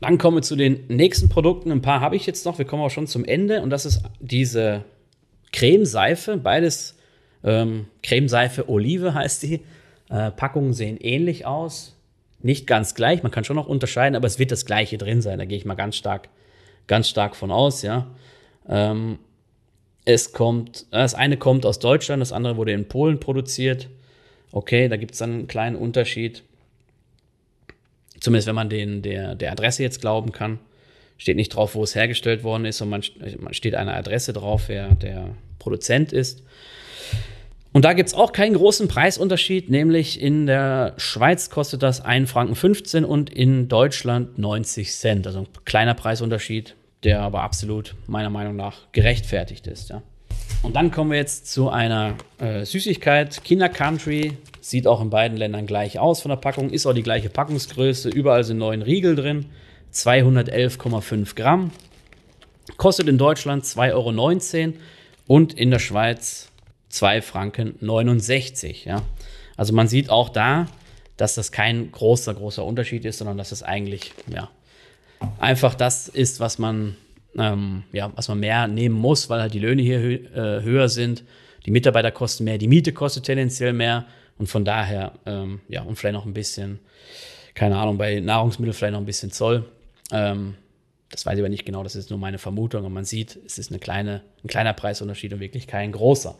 Dann 0.00 0.18
kommen 0.18 0.36
wir 0.36 0.42
zu 0.42 0.56
den 0.56 0.84
nächsten 0.88 1.30
Produkten. 1.30 1.72
Ein 1.72 1.80
paar 1.80 2.00
habe 2.00 2.16
ich 2.16 2.26
jetzt 2.26 2.44
noch. 2.44 2.58
Wir 2.58 2.66
kommen 2.66 2.82
auch 2.82 2.90
schon 2.90 3.06
zum 3.06 3.24
Ende. 3.24 3.62
Und 3.62 3.70
das 3.70 3.86
ist 3.86 4.02
diese 4.20 4.84
Cremeseife. 5.52 6.36
Beides 6.36 6.96
ähm, 7.42 7.86
Cremeseife 8.02 8.68
Olive 8.68 9.14
heißt 9.14 9.42
die. 9.44 9.62
Äh, 10.10 10.30
Packungen 10.32 10.74
sehen 10.74 10.98
ähnlich 10.98 11.46
aus 11.46 11.96
nicht 12.42 12.66
ganz 12.66 12.94
gleich, 12.94 13.22
man 13.22 13.30
kann 13.32 13.44
schon 13.44 13.56
noch 13.56 13.68
unterscheiden, 13.68 14.16
aber 14.16 14.26
es 14.26 14.38
wird 14.38 14.50
das 14.50 14.66
Gleiche 14.66 14.98
drin 14.98 15.22
sein. 15.22 15.38
Da 15.38 15.44
gehe 15.44 15.56
ich 15.56 15.64
mal 15.64 15.74
ganz 15.74 15.96
stark, 15.96 16.28
ganz 16.86 17.08
stark 17.08 17.36
von 17.36 17.50
aus, 17.50 17.82
ja. 17.82 18.08
Ähm, 18.68 19.18
es 20.04 20.32
kommt, 20.32 20.86
das 20.90 21.14
eine 21.14 21.36
kommt 21.36 21.64
aus 21.64 21.78
Deutschland, 21.78 22.20
das 22.20 22.32
andere 22.32 22.56
wurde 22.56 22.72
in 22.72 22.88
Polen 22.88 23.20
produziert. 23.20 23.88
Okay, 24.50 24.88
da 24.88 24.96
gibt 24.96 25.12
es 25.12 25.18
dann 25.18 25.32
einen 25.32 25.46
kleinen 25.46 25.76
Unterschied. 25.76 26.42
Zumindest 28.20 28.48
wenn 28.48 28.54
man 28.54 28.68
den, 28.68 29.02
der, 29.02 29.34
der 29.34 29.52
Adresse 29.52 29.82
jetzt 29.82 30.00
glauben 30.00 30.32
kann. 30.32 30.58
Steht 31.18 31.36
nicht 31.36 31.50
drauf, 31.50 31.74
wo 31.74 31.84
es 31.84 31.94
hergestellt 31.94 32.42
worden 32.42 32.64
ist, 32.64 32.78
sondern 32.78 33.02
man 33.40 33.54
steht 33.54 33.74
eine 33.74 33.94
Adresse 33.94 34.32
drauf, 34.32 34.64
wer 34.66 34.94
der 34.94 35.36
Produzent 35.58 36.12
ist. 36.12 36.42
Und 37.72 37.84
da 37.84 37.94
gibt 37.94 38.08
es 38.08 38.14
auch 38.14 38.32
keinen 38.32 38.54
großen 38.54 38.86
Preisunterschied, 38.86 39.70
nämlich 39.70 40.20
in 40.20 40.46
der 40.46 40.94
Schweiz 40.98 41.48
kostet 41.48 41.82
das 41.82 42.04
1,15 42.04 42.26
Franken 42.26 43.04
und 43.04 43.30
in 43.30 43.68
Deutschland 43.68 44.36
90 44.36 44.92
Cent. 44.92 45.26
Also 45.26 45.40
ein 45.40 45.48
kleiner 45.64 45.94
Preisunterschied, 45.94 46.74
der 47.04 47.20
aber 47.20 47.42
absolut 47.42 47.94
meiner 48.06 48.30
Meinung 48.30 48.56
nach 48.56 48.92
gerechtfertigt 48.92 49.66
ist. 49.66 49.90
Ja. 49.90 50.02
Und 50.62 50.76
dann 50.76 50.92
kommen 50.92 51.10
wir 51.10 51.18
jetzt 51.18 51.52
zu 51.52 51.70
einer 51.70 52.14
äh, 52.38 52.64
Süßigkeit. 52.64 53.42
Kinder 53.42 53.68
Country 53.68 54.38
sieht 54.60 54.86
auch 54.86 55.00
in 55.00 55.10
beiden 55.10 55.36
Ländern 55.36 55.66
gleich 55.66 55.98
aus 55.98 56.22
von 56.22 56.28
der 56.28 56.36
Packung, 56.36 56.70
ist 56.70 56.86
auch 56.86 56.92
die 56.92 57.02
gleiche 57.02 57.28
Packungsgröße. 57.28 58.08
Überall 58.08 58.44
sind 58.44 58.58
neun 58.58 58.82
Riegel 58.82 59.16
drin, 59.16 59.46
211,5 59.92 61.34
Gramm. 61.34 61.72
Kostet 62.76 63.08
in 63.08 63.18
Deutschland 63.18 63.64
2,19 63.64 63.92
Euro 63.94 64.74
und 65.26 65.54
in 65.54 65.70
der 65.72 65.80
Schweiz 65.80 66.48
2 66.90 67.22
Franken 67.22 67.74
69. 67.80 68.84
Ja? 68.84 69.02
Also 69.56 69.72
man 69.72 69.88
sieht 69.88 70.10
auch 70.10 70.28
da, 70.28 70.68
dass 71.16 71.34
das 71.34 71.50
kein 71.50 71.90
großer, 71.90 72.34
großer 72.34 72.64
Unterschied 72.64 73.04
ist, 73.04 73.18
sondern 73.18 73.36
dass 73.36 73.50
es 73.50 73.64
eigentlich 73.64 74.12
ja, 74.32 74.48
einfach 75.38 75.74
das 75.74 76.08
ist, 76.08 76.40
was 76.40 76.58
man, 76.58 76.96
ähm, 77.36 77.84
ja, 77.92 78.12
was 78.14 78.28
man 78.28 78.40
mehr 78.40 78.66
nehmen 78.68 78.94
muss, 78.94 79.28
weil 79.30 79.40
halt 79.40 79.54
die 79.54 79.58
Löhne 79.58 79.82
hier 79.82 80.00
hö 80.00 80.14
äh, 80.14 80.62
höher 80.62 80.88
sind, 80.88 81.24
die 81.66 81.70
Mitarbeiter 81.70 82.10
kosten 82.10 82.44
mehr, 82.44 82.58
die 82.58 82.68
Miete 82.68 82.92
kostet 82.92 83.24
tendenziell 83.24 83.72
mehr 83.72 84.06
und 84.38 84.46
von 84.48 84.64
daher, 84.64 85.12
ähm, 85.26 85.60
ja, 85.68 85.82
und 85.82 85.96
vielleicht 85.96 86.14
noch 86.14 86.26
ein 86.26 86.34
bisschen, 86.34 86.80
keine 87.54 87.76
Ahnung, 87.76 87.98
bei 87.98 88.20
Nahrungsmitteln 88.20 88.74
vielleicht 88.74 88.92
noch 88.92 89.00
ein 89.00 89.06
bisschen 89.06 89.30
Zoll. 89.30 89.64
Ähm, 90.10 90.54
das 91.10 91.26
weiß 91.26 91.34
ich 91.34 91.40
aber 91.40 91.50
nicht 91.50 91.66
genau, 91.66 91.82
das 91.82 91.94
ist 91.94 92.10
nur 92.10 92.18
meine 92.18 92.38
Vermutung. 92.38 92.84
Und 92.84 92.92
man 92.92 93.04
sieht, 93.04 93.38
es 93.46 93.58
ist 93.58 93.70
eine 93.70 93.78
kleine, 93.78 94.22
ein 94.42 94.48
kleiner 94.48 94.72
Preisunterschied 94.72 95.34
und 95.34 95.40
wirklich 95.40 95.66
kein 95.66 95.92
großer. 95.92 96.34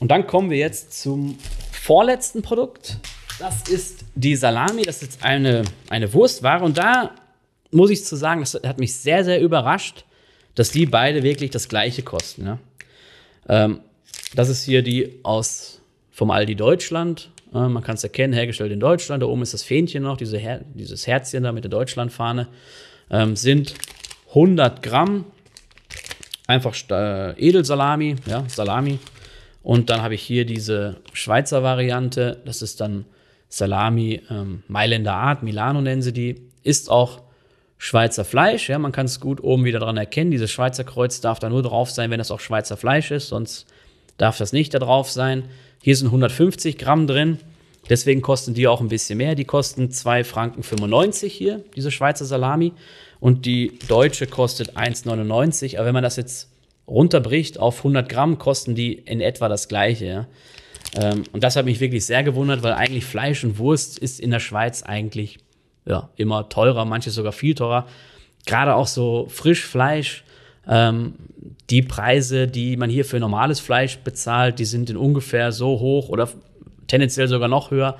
Und 0.00 0.10
dann 0.10 0.26
kommen 0.26 0.50
wir 0.50 0.56
jetzt 0.56 1.00
zum 1.00 1.38
vorletzten 1.70 2.42
Produkt. 2.42 2.98
Das 3.38 3.68
ist 3.68 4.04
die 4.14 4.34
Salami. 4.34 4.82
Das 4.82 5.02
ist 5.02 5.22
eine, 5.22 5.62
eine 5.90 6.12
Wurstware. 6.14 6.64
Und 6.64 6.78
da 6.78 7.14
muss 7.72 7.90
ich 7.90 8.04
zu 8.04 8.16
sagen, 8.16 8.40
das 8.40 8.54
hat 8.54 8.78
mich 8.78 8.94
sehr, 8.94 9.24
sehr 9.24 9.40
überrascht, 9.40 10.04
dass 10.54 10.70
die 10.70 10.86
beide 10.86 11.22
wirklich 11.22 11.50
das 11.50 11.68
gleiche 11.68 12.02
kosten. 12.02 12.46
Ja? 12.46 12.58
Ähm, 13.48 13.80
das 14.34 14.48
ist 14.48 14.64
hier 14.64 14.82
die 14.82 15.20
aus 15.22 15.80
vom 16.10 16.30
Aldi 16.30 16.54
Deutschland. 16.54 17.30
Äh, 17.54 17.68
man 17.68 17.82
kann 17.82 17.94
es 17.94 18.04
erkennen, 18.04 18.32
hergestellt 18.32 18.72
in 18.72 18.80
Deutschland. 18.80 19.22
Da 19.22 19.26
oben 19.26 19.42
ist 19.42 19.54
das 19.54 19.62
Fähnchen 19.62 20.02
noch, 20.02 20.16
diese 20.16 20.38
Her 20.38 20.60
dieses 20.74 21.06
Herzchen 21.06 21.42
da 21.42 21.52
mit 21.52 21.64
der 21.64 21.70
Deutschlandfahne. 21.70 22.48
Ähm, 23.10 23.36
sind 23.36 23.74
100 24.28 24.82
Gramm. 24.82 25.24
Einfach 26.46 26.74
äh, 26.90 27.32
Edelsalami, 27.38 28.16
ja, 28.26 28.44
Salami. 28.48 28.98
Und 29.62 29.90
dann 29.90 30.02
habe 30.02 30.14
ich 30.14 30.22
hier 30.22 30.44
diese 30.44 30.96
Schweizer 31.12 31.62
Variante. 31.62 32.42
Das 32.44 32.62
ist 32.62 32.80
dann 32.80 33.06
Salami 33.48 34.20
ähm, 34.30 34.62
Mailänder 34.68 35.14
Art, 35.14 35.42
Milano 35.42 35.80
nennen 35.80 36.02
sie 36.02 36.12
die. 36.12 36.42
Ist 36.62 36.90
auch 36.90 37.21
Schweizer 37.84 38.24
Fleisch. 38.24 38.68
Ja, 38.68 38.78
man 38.78 38.92
kann 38.92 39.06
es 39.06 39.18
gut 39.18 39.42
oben 39.42 39.64
wieder 39.64 39.80
dran 39.80 39.96
erkennen. 39.96 40.30
Dieses 40.30 40.52
Schweizer 40.52 40.84
Kreuz 40.84 41.20
darf 41.20 41.40
da 41.40 41.48
nur 41.48 41.64
drauf 41.64 41.90
sein, 41.90 42.12
wenn 42.12 42.18
das 42.18 42.30
auch 42.30 42.38
Schweizer 42.38 42.76
Fleisch 42.76 43.10
ist. 43.10 43.26
Sonst 43.26 43.66
darf 44.18 44.38
das 44.38 44.52
nicht 44.52 44.72
da 44.72 44.78
drauf 44.78 45.10
sein. 45.10 45.46
Hier 45.82 45.96
sind 45.96 46.06
150 46.06 46.78
Gramm 46.78 47.08
drin. 47.08 47.38
Deswegen 47.90 48.22
kosten 48.22 48.54
die 48.54 48.68
auch 48.68 48.80
ein 48.80 48.86
bisschen 48.86 49.18
mehr. 49.18 49.34
Die 49.34 49.44
kosten 49.44 49.90
2 49.90 50.22
Franken 50.22 50.62
95 50.62 51.32
hier, 51.32 51.64
diese 51.74 51.90
Schweizer 51.90 52.24
Salami. 52.24 52.72
Und 53.18 53.46
die 53.46 53.76
deutsche 53.88 54.28
kostet 54.28 54.76
1,99. 54.76 55.76
Aber 55.76 55.86
wenn 55.86 55.94
man 55.94 56.04
das 56.04 56.14
jetzt 56.14 56.50
runterbricht 56.86 57.58
auf 57.58 57.78
100 57.78 58.08
Gramm, 58.08 58.38
kosten 58.38 58.76
die 58.76 58.92
in 58.92 59.20
etwa 59.20 59.48
das 59.48 59.66
gleiche. 59.66 60.28
Ähm, 60.94 61.24
und 61.32 61.42
das 61.42 61.56
hat 61.56 61.64
mich 61.64 61.80
wirklich 61.80 62.06
sehr 62.06 62.22
gewundert, 62.22 62.62
weil 62.62 62.74
eigentlich 62.74 63.04
Fleisch 63.04 63.42
und 63.42 63.58
Wurst 63.58 63.98
ist 63.98 64.20
in 64.20 64.30
der 64.30 64.38
Schweiz 64.38 64.84
eigentlich 64.84 65.40
ja, 65.84 66.10
immer 66.16 66.48
teurer, 66.48 66.84
manches 66.84 67.14
sogar 67.14 67.32
viel 67.32 67.54
teurer. 67.54 67.86
Gerade 68.46 68.74
auch 68.74 68.86
so 68.86 69.26
Frischfleisch, 69.28 70.24
ähm, 70.68 71.14
die 71.70 71.82
Preise, 71.82 72.46
die 72.48 72.76
man 72.76 72.90
hier 72.90 73.04
für 73.04 73.18
normales 73.18 73.60
Fleisch 73.60 73.98
bezahlt, 73.98 74.58
die 74.58 74.64
sind 74.64 74.90
in 74.90 74.96
ungefähr 74.96 75.52
so 75.52 75.80
hoch 75.80 76.08
oder 76.08 76.28
tendenziell 76.86 77.28
sogar 77.28 77.48
noch 77.48 77.70
höher 77.70 77.98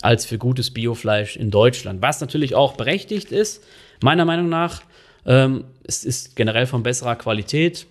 als 0.00 0.26
für 0.26 0.38
gutes 0.38 0.70
Biofleisch 0.70 1.36
in 1.36 1.50
Deutschland. 1.50 2.02
Was 2.02 2.20
natürlich 2.20 2.54
auch 2.54 2.74
berechtigt 2.74 3.30
ist, 3.32 3.64
meiner 4.02 4.24
Meinung 4.24 4.48
nach. 4.48 4.82
Ähm, 5.24 5.64
es 5.84 6.04
ist 6.04 6.34
generell 6.36 6.66
von 6.66 6.82
besserer 6.82 7.16
Qualität. 7.16 7.86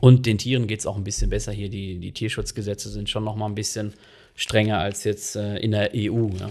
Und 0.00 0.24
den 0.24 0.38
Tieren 0.38 0.66
geht 0.66 0.80
es 0.80 0.86
auch 0.86 0.96
ein 0.96 1.04
bisschen 1.04 1.28
besser 1.28 1.52
hier. 1.52 1.68
Die, 1.68 1.98
die 1.98 2.12
Tierschutzgesetze 2.12 2.88
sind 2.88 3.10
schon 3.10 3.24
noch 3.24 3.36
mal 3.36 3.46
ein 3.46 3.54
bisschen 3.54 3.92
strenger 4.34 4.78
als 4.78 5.04
jetzt 5.04 5.36
äh, 5.36 5.58
in 5.58 5.72
der 5.72 5.90
EU. 5.94 6.28
Ja. 6.38 6.48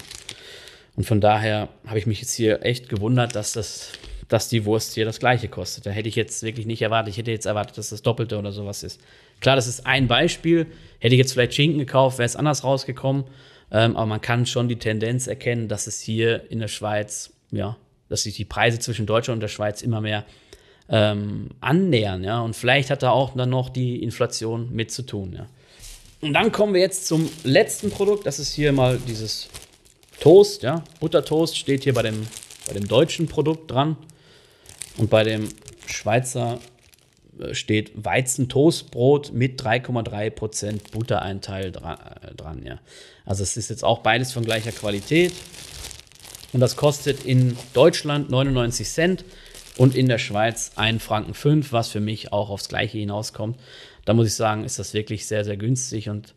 Und 0.96 1.06
von 1.06 1.22
daher 1.22 1.70
habe 1.88 2.00
ich 2.00 2.06
mich 2.06 2.22
jetzt 2.22 2.34
hier 2.34 2.64
echt 2.64 2.90
gewundert, 2.90 3.36
dass, 3.36 3.54
das, 3.54 3.94
dass 4.28 4.50
die 4.50 4.66
Wurst 4.66 4.94
hier 4.94 5.06
das 5.06 5.20
gleiche 5.20 5.48
kostet. 5.48 5.86
Da 5.86 5.92
hätte 5.92 6.10
ich 6.10 6.16
jetzt 6.16 6.44
wirklich 6.44 6.66
nicht 6.66 6.82
erwartet. 6.82 7.12
Ich 7.14 7.18
hätte 7.18 7.32
jetzt 7.32 7.46
erwartet, 7.46 7.78
dass 7.78 7.90
das 7.90 8.02
Doppelte 8.02 8.38
oder 8.38 8.52
sowas 8.52 8.84
ist. 8.84 9.00
Klar, 9.40 9.56
das 9.56 9.68
ist 9.68 9.86
ein 9.86 10.08
Beispiel. 10.08 10.68
Hätte 11.00 11.16
ich 11.16 11.20
jetzt 11.20 11.34
vielleicht 11.34 11.54
Schinken 11.54 11.80
gekauft, 11.80 12.18
wäre 12.18 12.26
es 12.26 12.36
anders 12.36 12.64
rausgekommen. 12.64 13.24
Ähm, 13.72 13.96
aber 13.96 14.06
man 14.06 14.22
kann 14.22 14.46
schon 14.46 14.68
die 14.68 14.78
Tendenz 14.78 15.28
erkennen, 15.28 15.68
dass 15.68 15.88
es 15.88 16.02
hier 16.02 16.52
in 16.52 16.60
der 16.60 16.68
Schweiz, 16.68 17.32
ja, 17.52 17.78
dass 18.10 18.24
sich 18.24 18.36
die 18.36 18.46
Preise 18.46 18.80
zwischen 18.80 19.06
Deutschland 19.06 19.38
und 19.38 19.42
der 19.42 19.48
Schweiz 19.48 19.82
immer 19.82 20.02
mehr 20.02 20.26
ähm, 20.90 21.50
annähern. 21.62 22.24
Ja? 22.24 22.42
Und 22.42 22.56
vielleicht 22.56 22.90
hat 22.90 23.02
da 23.02 23.12
auch 23.12 23.34
dann 23.36 23.50
noch 23.50 23.70
die 23.70 24.04
Inflation 24.04 24.70
mit 24.74 24.92
zu 24.92 25.04
tun. 25.04 25.34
Ja? 25.34 25.48
Und 26.20 26.34
dann 26.34 26.52
kommen 26.52 26.74
wir 26.74 26.82
jetzt 26.82 27.08
zum 27.08 27.30
letzten 27.44 27.90
Produkt. 27.90 28.28
Das 28.28 28.38
ist 28.38 28.54
hier 28.54 28.74
mal 28.74 29.00
dieses 29.08 29.50
Toast. 30.22 30.64
Ja? 30.64 30.84
Buttertoast 31.02 31.58
steht 31.58 31.84
hier 31.84 31.94
bei 31.94 32.04
dem, 32.04 32.26
bei 32.68 32.74
dem 32.74 32.88
deutschen 32.88 33.28
Produkt 33.28 33.70
dran. 33.70 33.98
Und 34.98 35.10
bei 35.10 35.24
dem 35.24 35.50
Schweizer 35.88 36.60
äh, 37.40 37.54
steht 37.54 37.92
Weizentoastbrot 37.96 39.34
mit 39.34 39.62
3,3% 39.62 40.92
Buttereinteil 40.92 41.72
dran, 41.72 41.98
äh, 42.22 42.36
dran. 42.36 42.64
Ja. 42.66 42.80
Also 43.26 43.44
es 43.44 43.58
ist 43.58 43.70
jetzt 43.70 43.84
auch 43.84 44.00
beides 44.00 44.32
von 44.32 44.46
gleicher 44.46 44.72
Qualität. 44.72 45.34
Und 46.54 46.60
das 46.60 46.76
kostet 46.76 47.26
in 47.26 47.58
Deutschland 47.74 48.30
99 48.30 48.88
Cent 48.88 49.26
und 49.78 49.96
in 49.96 50.08
der 50.08 50.18
Schweiz 50.18 50.72
1 50.76 51.02
Franken 51.02 51.34
5, 51.34 51.72
was 51.72 51.90
für 51.90 52.02
mich 52.02 52.34
auch 52.34 52.50
aufs 52.50 52.68
Gleiche 52.68 52.98
hinauskommt. 52.98 53.58
Da 54.06 54.14
muss 54.14 54.28
ich 54.28 54.36
sagen, 54.36 54.66
ist 54.66 54.78
das 54.78 54.94
wirklich 54.94 55.26
sehr, 55.26 55.46
sehr 55.46 55.58
günstig. 55.58 56.10
Und 56.10 56.36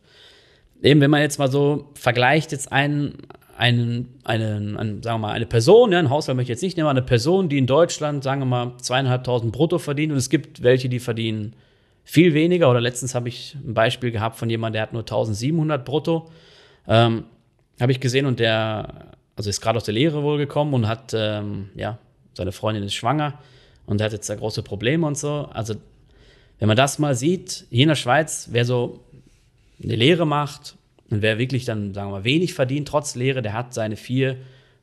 eben, 0.83 1.01
wenn 1.01 1.11
man 1.11 1.20
jetzt 1.20 1.38
mal 1.38 1.51
so 1.51 1.90
vergleicht, 1.94 2.53
jetzt 2.53 2.70
einen, 2.70 3.18
einen, 3.57 4.14
einen, 4.25 4.77
einen 4.77 5.03
sagen 5.03 5.21
wir 5.21 5.29
mal, 5.29 5.33
eine 5.33 5.47
Person, 5.47 5.93
ja, 5.93 5.99
ein 5.99 6.11
Haushalt 6.11 6.37
möchte 6.37 6.53
ich 6.53 6.57
jetzt 6.57 6.62
nicht 6.62 6.77
nehmen, 6.77 6.88
eine 6.88 7.03
Person, 7.03 7.49
die 7.49 7.59
in 7.59 7.67
Deutschland, 7.67 8.25
sagen 8.25 8.40
wir 8.40 8.47
mal, 8.47 8.73
zweieinhalbtausend 8.79 9.53
brutto 9.53 9.79
verdient 9.79 10.12
und 10.12 10.19
es 10.19 10.31
gibt 10.31 10.62
welche, 10.62 10.88
die 10.88 10.99
verdienen 10.99 11.55
viel 12.05 12.35
weniger. 12.35 12.71
Oder 12.71 12.81
letztens 12.81 13.14
habe 13.14 13.29
ich 13.29 13.57
ein 13.64 13.75
Beispiel 13.75 14.11
gehabt 14.11 14.37
von 14.37 14.51
jemandem, 14.51 14.75
der 14.75 14.83
hat 14.83 14.93
nur 14.93 15.03
1700 15.03 15.85
brutto. 15.85 16.31
Ähm, 16.87 17.25
habe 17.81 17.93
ich 17.93 18.01
gesehen 18.01 18.27
und 18.27 18.40
der, 18.40 19.14
also 19.37 19.51
ist 19.51 19.61
gerade 19.61 19.77
aus 19.77 19.85
der 19.85 19.95
Lehre 19.95 20.23
wohl 20.23 20.38
gekommen 20.38 20.75
und 20.75 20.87
hat, 20.87 21.12
ähm, 21.14 21.71
ja, 21.75 21.99
seine 22.35 22.53
Freundin 22.53 22.85
ist 22.85 22.95
schwanger 22.95 23.38
und 23.87 24.01
hat 24.01 24.12
jetzt 24.12 24.29
da 24.29 24.35
große 24.35 24.62
Probleme 24.62 25.07
und 25.07 25.17
so. 25.17 25.49
Also, 25.53 25.75
wenn 26.59 26.69
man 26.69 26.77
das 26.77 26.99
mal 26.99 27.14
sieht, 27.14 27.67
hier 27.71 27.83
in 27.83 27.88
der 27.88 27.97
Schweiz, 27.97 28.49
wer 28.53 28.64
so 28.64 29.01
eine 29.83 29.97
Lehre 29.97 30.27
macht 30.27 30.77
und 31.11 31.23
wer 31.23 31.38
wirklich 31.38 31.64
dann, 31.64 31.95
sagen 31.95 32.09
wir 32.09 32.19
mal, 32.19 32.25
wenig 32.25 32.55
verdient, 32.55 32.88
trotz 32.88 33.14
Lehre, 33.14 33.43
der 33.43 33.53
hat 33.53 33.75
seine 33.75 33.97
4.000 33.97 34.37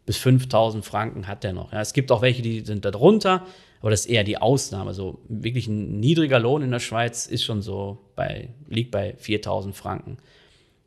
bis 0.06 0.18
5.000 0.18 0.82
Franken 0.82 1.28
hat 1.28 1.44
der 1.44 1.54
noch. 1.54 1.72
Ja, 1.72 1.82
es 1.82 1.94
gibt 1.94 2.12
auch 2.12 2.22
welche, 2.22 2.42
die 2.42 2.62
sind 2.62 2.86
da 2.86 2.92
drunter, 2.92 3.46
aber 3.82 3.92
das 3.92 4.02
ist 4.02 4.06
eher 4.08 4.24
die 4.24 4.38
Ausnahme. 4.38 4.94
So 4.94 5.20
wirklich 5.28 5.68
ein 5.68 6.00
niedriger 6.00 6.40
Lohn 6.40 6.62
in 6.62 6.72
der 6.72 6.80
Schweiz 6.80 7.28
ist 7.28 7.44
schon 7.44 7.62
so 7.62 8.00
bei, 8.16 8.50
liegt 8.68 8.92
bei 8.92 9.16
4.000 9.16 9.74
Franken. 9.74 10.18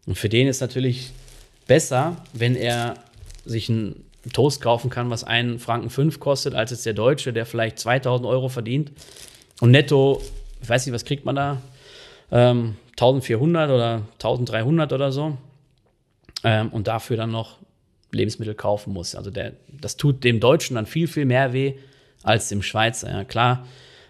Und 0.06 0.18
für 0.18 0.28
den 0.28 0.48
ist 0.48 0.60
natürlich 0.60 1.10
besser, 1.66 2.16
wenn 2.32 2.56
er 2.56 2.94
sich 3.44 3.68
ein 3.68 4.04
Toast 4.32 4.60
kaufen 4.60 4.90
kann, 4.90 5.10
was 5.10 5.24
einen 5.24 5.58
Franken 5.58 5.90
fünf 5.90 6.18
kostet, 6.18 6.54
als 6.54 6.70
jetzt 6.70 6.86
der 6.86 6.94
Deutsche, 6.94 7.32
der 7.32 7.46
vielleicht 7.46 7.78
2000 7.78 8.26
Euro 8.26 8.48
verdient. 8.48 8.92
Und 9.60 9.70
netto, 9.70 10.20
ich 10.62 10.68
weiß 10.68 10.86
nicht, 10.86 10.94
was 10.94 11.04
kriegt 11.04 11.24
man 11.24 11.36
da? 11.36 11.62
Ähm, 12.30 12.76
1400 12.94 13.70
oder 13.70 14.02
1300 14.14 14.92
oder 14.92 15.12
so. 15.12 15.36
Ähm, 16.42 16.68
und 16.70 16.86
dafür 16.86 17.16
dann 17.16 17.30
noch 17.30 17.58
Lebensmittel 18.10 18.54
kaufen 18.54 18.92
muss. 18.92 19.14
Also 19.14 19.30
der, 19.30 19.52
das 19.68 19.96
tut 19.96 20.24
dem 20.24 20.40
Deutschen 20.40 20.76
dann 20.76 20.86
viel, 20.86 21.08
viel 21.08 21.24
mehr 21.24 21.52
weh 21.52 21.74
als 22.22 22.48
dem 22.48 22.62
Schweizer, 22.62 23.10
ja 23.10 23.24
klar. 23.24 23.66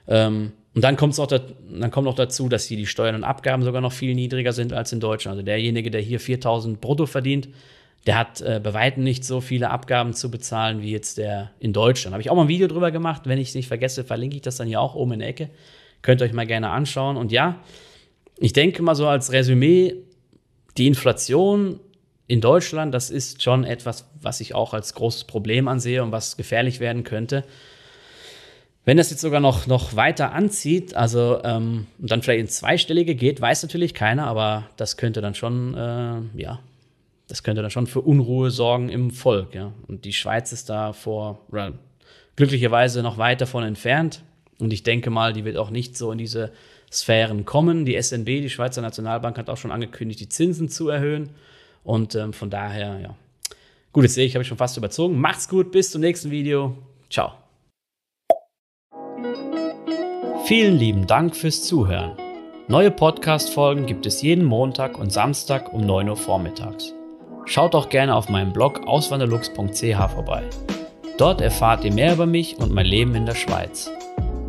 Ähm, 0.06 0.52
und 0.74 0.82
dann, 0.82 0.96
kommt's 0.96 1.20
auch 1.20 1.28
da, 1.28 1.38
dann 1.38 1.90
kommt 1.90 2.06
noch 2.06 2.16
dazu, 2.16 2.48
dass 2.48 2.66
hier 2.66 2.76
die 2.76 2.86
Steuern 2.86 3.14
und 3.14 3.24
Abgaben 3.24 3.62
sogar 3.62 3.80
noch 3.80 3.92
viel 3.92 4.14
niedriger 4.14 4.52
sind 4.52 4.72
als 4.72 4.92
in 4.92 5.00
Deutschland. 5.00 5.36
Also 5.36 5.44
derjenige, 5.44 5.90
der 5.90 6.00
hier 6.00 6.18
4000 6.18 6.80
brutto 6.80 7.06
verdient, 7.06 7.48
der 8.06 8.18
hat 8.18 8.40
äh, 8.40 8.60
bei 8.62 8.74
weitem 8.74 9.04
nicht 9.04 9.24
so 9.24 9.40
viele 9.40 9.70
Abgaben 9.70 10.12
zu 10.12 10.30
bezahlen 10.30 10.82
wie 10.82 10.90
jetzt 10.90 11.16
der 11.16 11.52
in 11.60 11.72
Deutschland. 11.72 12.12
Habe 12.12 12.22
ich 12.22 12.28
auch 12.28 12.34
mal 12.34 12.42
ein 12.42 12.48
Video 12.48 12.66
drüber 12.66 12.90
gemacht. 12.90 13.22
Wenn 13.24 13.38
ich 13.38 13.48
es 13.48 13.54
nicht 13.54 13.68
vergesse, 13.68 14.04
verlinke 14.04 14.36
ich 14.36 14.42
das 14.42 14.56
dann 14.56 14.66
hier 14.66 14.80
auch 14.80 14.94
oben 14.94 15.12
in 15.12 15.18
der 15.20 15.28
Ecke. 15.28 15.48
Könnt 16.02 16.20
ihr 16.20 16.26
euch 16.26 16.32
mal 16.32 16.46
gerne 16.46 16.70
anschauen. 16.70 17.16
Und 17.16 17.32
ja, 17.32 17.60
ich 18.38 18.52
denke 18.52 18.82
mal 18.82 18.94
so 18.94 19.06
als 19.06 19.32
Resümee, 19.32 19.96
die 20.76 20.86
Inflation 20.86 21.80
in 22.26 22.40
Deutschland, 22.40 22.94
das 22.94 23.10
ist 23.10 23.42
schon 23.42 23.64
etwas, 23.64 24.08
was 24.20 24.40
ich 24.40 24.54
auch 24.54 24.74
als 24.74 24.94
großes 24.94 25.24
Problem 25.24 25.68
ansehe 25.68 26.02
und 26.02 26.12
was 26.12 26.36
gefährlich 26.36 26.80
werden 26.80 27.04
könnte. 27.04 27.44
Wenn 28.86 28.96
das 28.98 29.10
jetzt 29.10 29.22
sogar 29.22 29.40
noch, 29.40 29.66
noch 29.66 29.96
weiter 29.96 30.32
anzieht, 30.32 30.94
also 30.94 31.40
ähm, 31.42 31.86
dann 31.98 32.22
vielleicht 32.22 32.40
ins 32.40 32.56
Zweistellige 32.56 33.14
geht, 33.14 33.40
weiß 33.40 33.62
natürlich 33.62 33.94
keiner, 33.94 34.26
aber 34.26 34.68
das 34.76 34.96
könnte 34.96 35.22
dann 35.22 35.34
schon, 35.34 35.74
äh, 35.74 36.40
ja, 36.40 36.60
das 37.28 37.42
könnte 37.42 37.62
dann 37.62 37.70
schon 37.70 37.86
für 37.86 38.02
Unruhe 38.02 38.50
sorgen 38.50 38.90
im 38.90 39.10
Volk. 39.10 39.54
Ja. 39.54 39.72
Und 39.88 40.04
die 40.04 40.12
Schweiz 40.12 40.52
ist 40.52 40.68
da 40.68 40.92
vor, 40.92 41.40
glücklicherweise 42.36 43.02
noch 43.02 43.16
weit 43.16 43.40
davon 43.40 43.64
entfernt. 43.64 44.22
Und 44.58 44.72
ich 44.72 44.82
denke 44.82 45.08
mal, 45.08 45.32
die 45.32 45.44
wird 45.44 45.56
auch 45.56 45.70
nicht 45.70 45.96
so 45.96 46.12
in 46.12 46.18
diese 46.18 46.52
Sphären 46.94 47.44
kommen. 47.44 47.84
Die 47.84 48.00
SNB, 48.00 48.26
die 48.26 48.50
Schweizer 48.50 48.82
Nationalbank, 48.82 49.36
hat 49.36 49.50
auch 49.50 49.56
schon 49.56 49.72
angekündigt, 49.72 50.20
die 50.20 50.28
Zinsen 50.28 50.68
zu 50.68 50.88
erhöhen. 50.88 51.30
Und 51.82 52.14
ähm, 52.14 52.32
von 52.32 52.50
daher, 52.50 53.00
ja. 53.00 53.14
Gut, 53.92 54.04
jetzt 54.04 54.14
sehe 54.14 54.26
ich, 54.26 54.34
habe 54.34 54.42
ich 54.42 54.48
schon 54.48 54.58
fast 54.58 54.76
überzogen. 54.76 55.20
Macht's 55.20 55.48
gut, 55.48 55.70
bis 55.70 55.90
zum 55.90 56.00
nächsten 56.00 56.30
Video. 56.30 56.76
Ciao. 57.10 57.32
Vielen 60.46 60.76
lieben 60.76 61.06
Dank 61.06 61.34
fürs 61.36 61.62
Zuhören. 61.64 62.12
Neue 62.66 62.90
Podcast-Folgen 62.90 63.86
gibt 63.86 64.06
es 64.06 64.22
jeden 64.22 64.44
Montag 64.44 64.98
und 64.98 65.12
Samstag 65.12 65.72
um 65.72 65.86
9 65.86 66.08
Uhr 66.08 66.16
vormittags. 66.16 66.92
Schaut 67.46 67.74
auch 67.74 67.88
gerne 67.88 68.14
auf 68.14 68.28
meinem 68.28 68.52
Blog 68.52 68.86
auswanderlux.ch 68.86 70.10
vorbei. 70.12 70.42
Dort 71.18 71.40
erfahrt 71.40 71.84
ihr 71.84 71.92
mehr 71.92 72.14
über 72.14 72.26
mich 72.26 72.56
und 72.56 72.72
mein 72.72 72.86
Leben 72.86 73.14
in 73.14 73.26
der 73.26 73.34
Schweiz. 73.34 73.90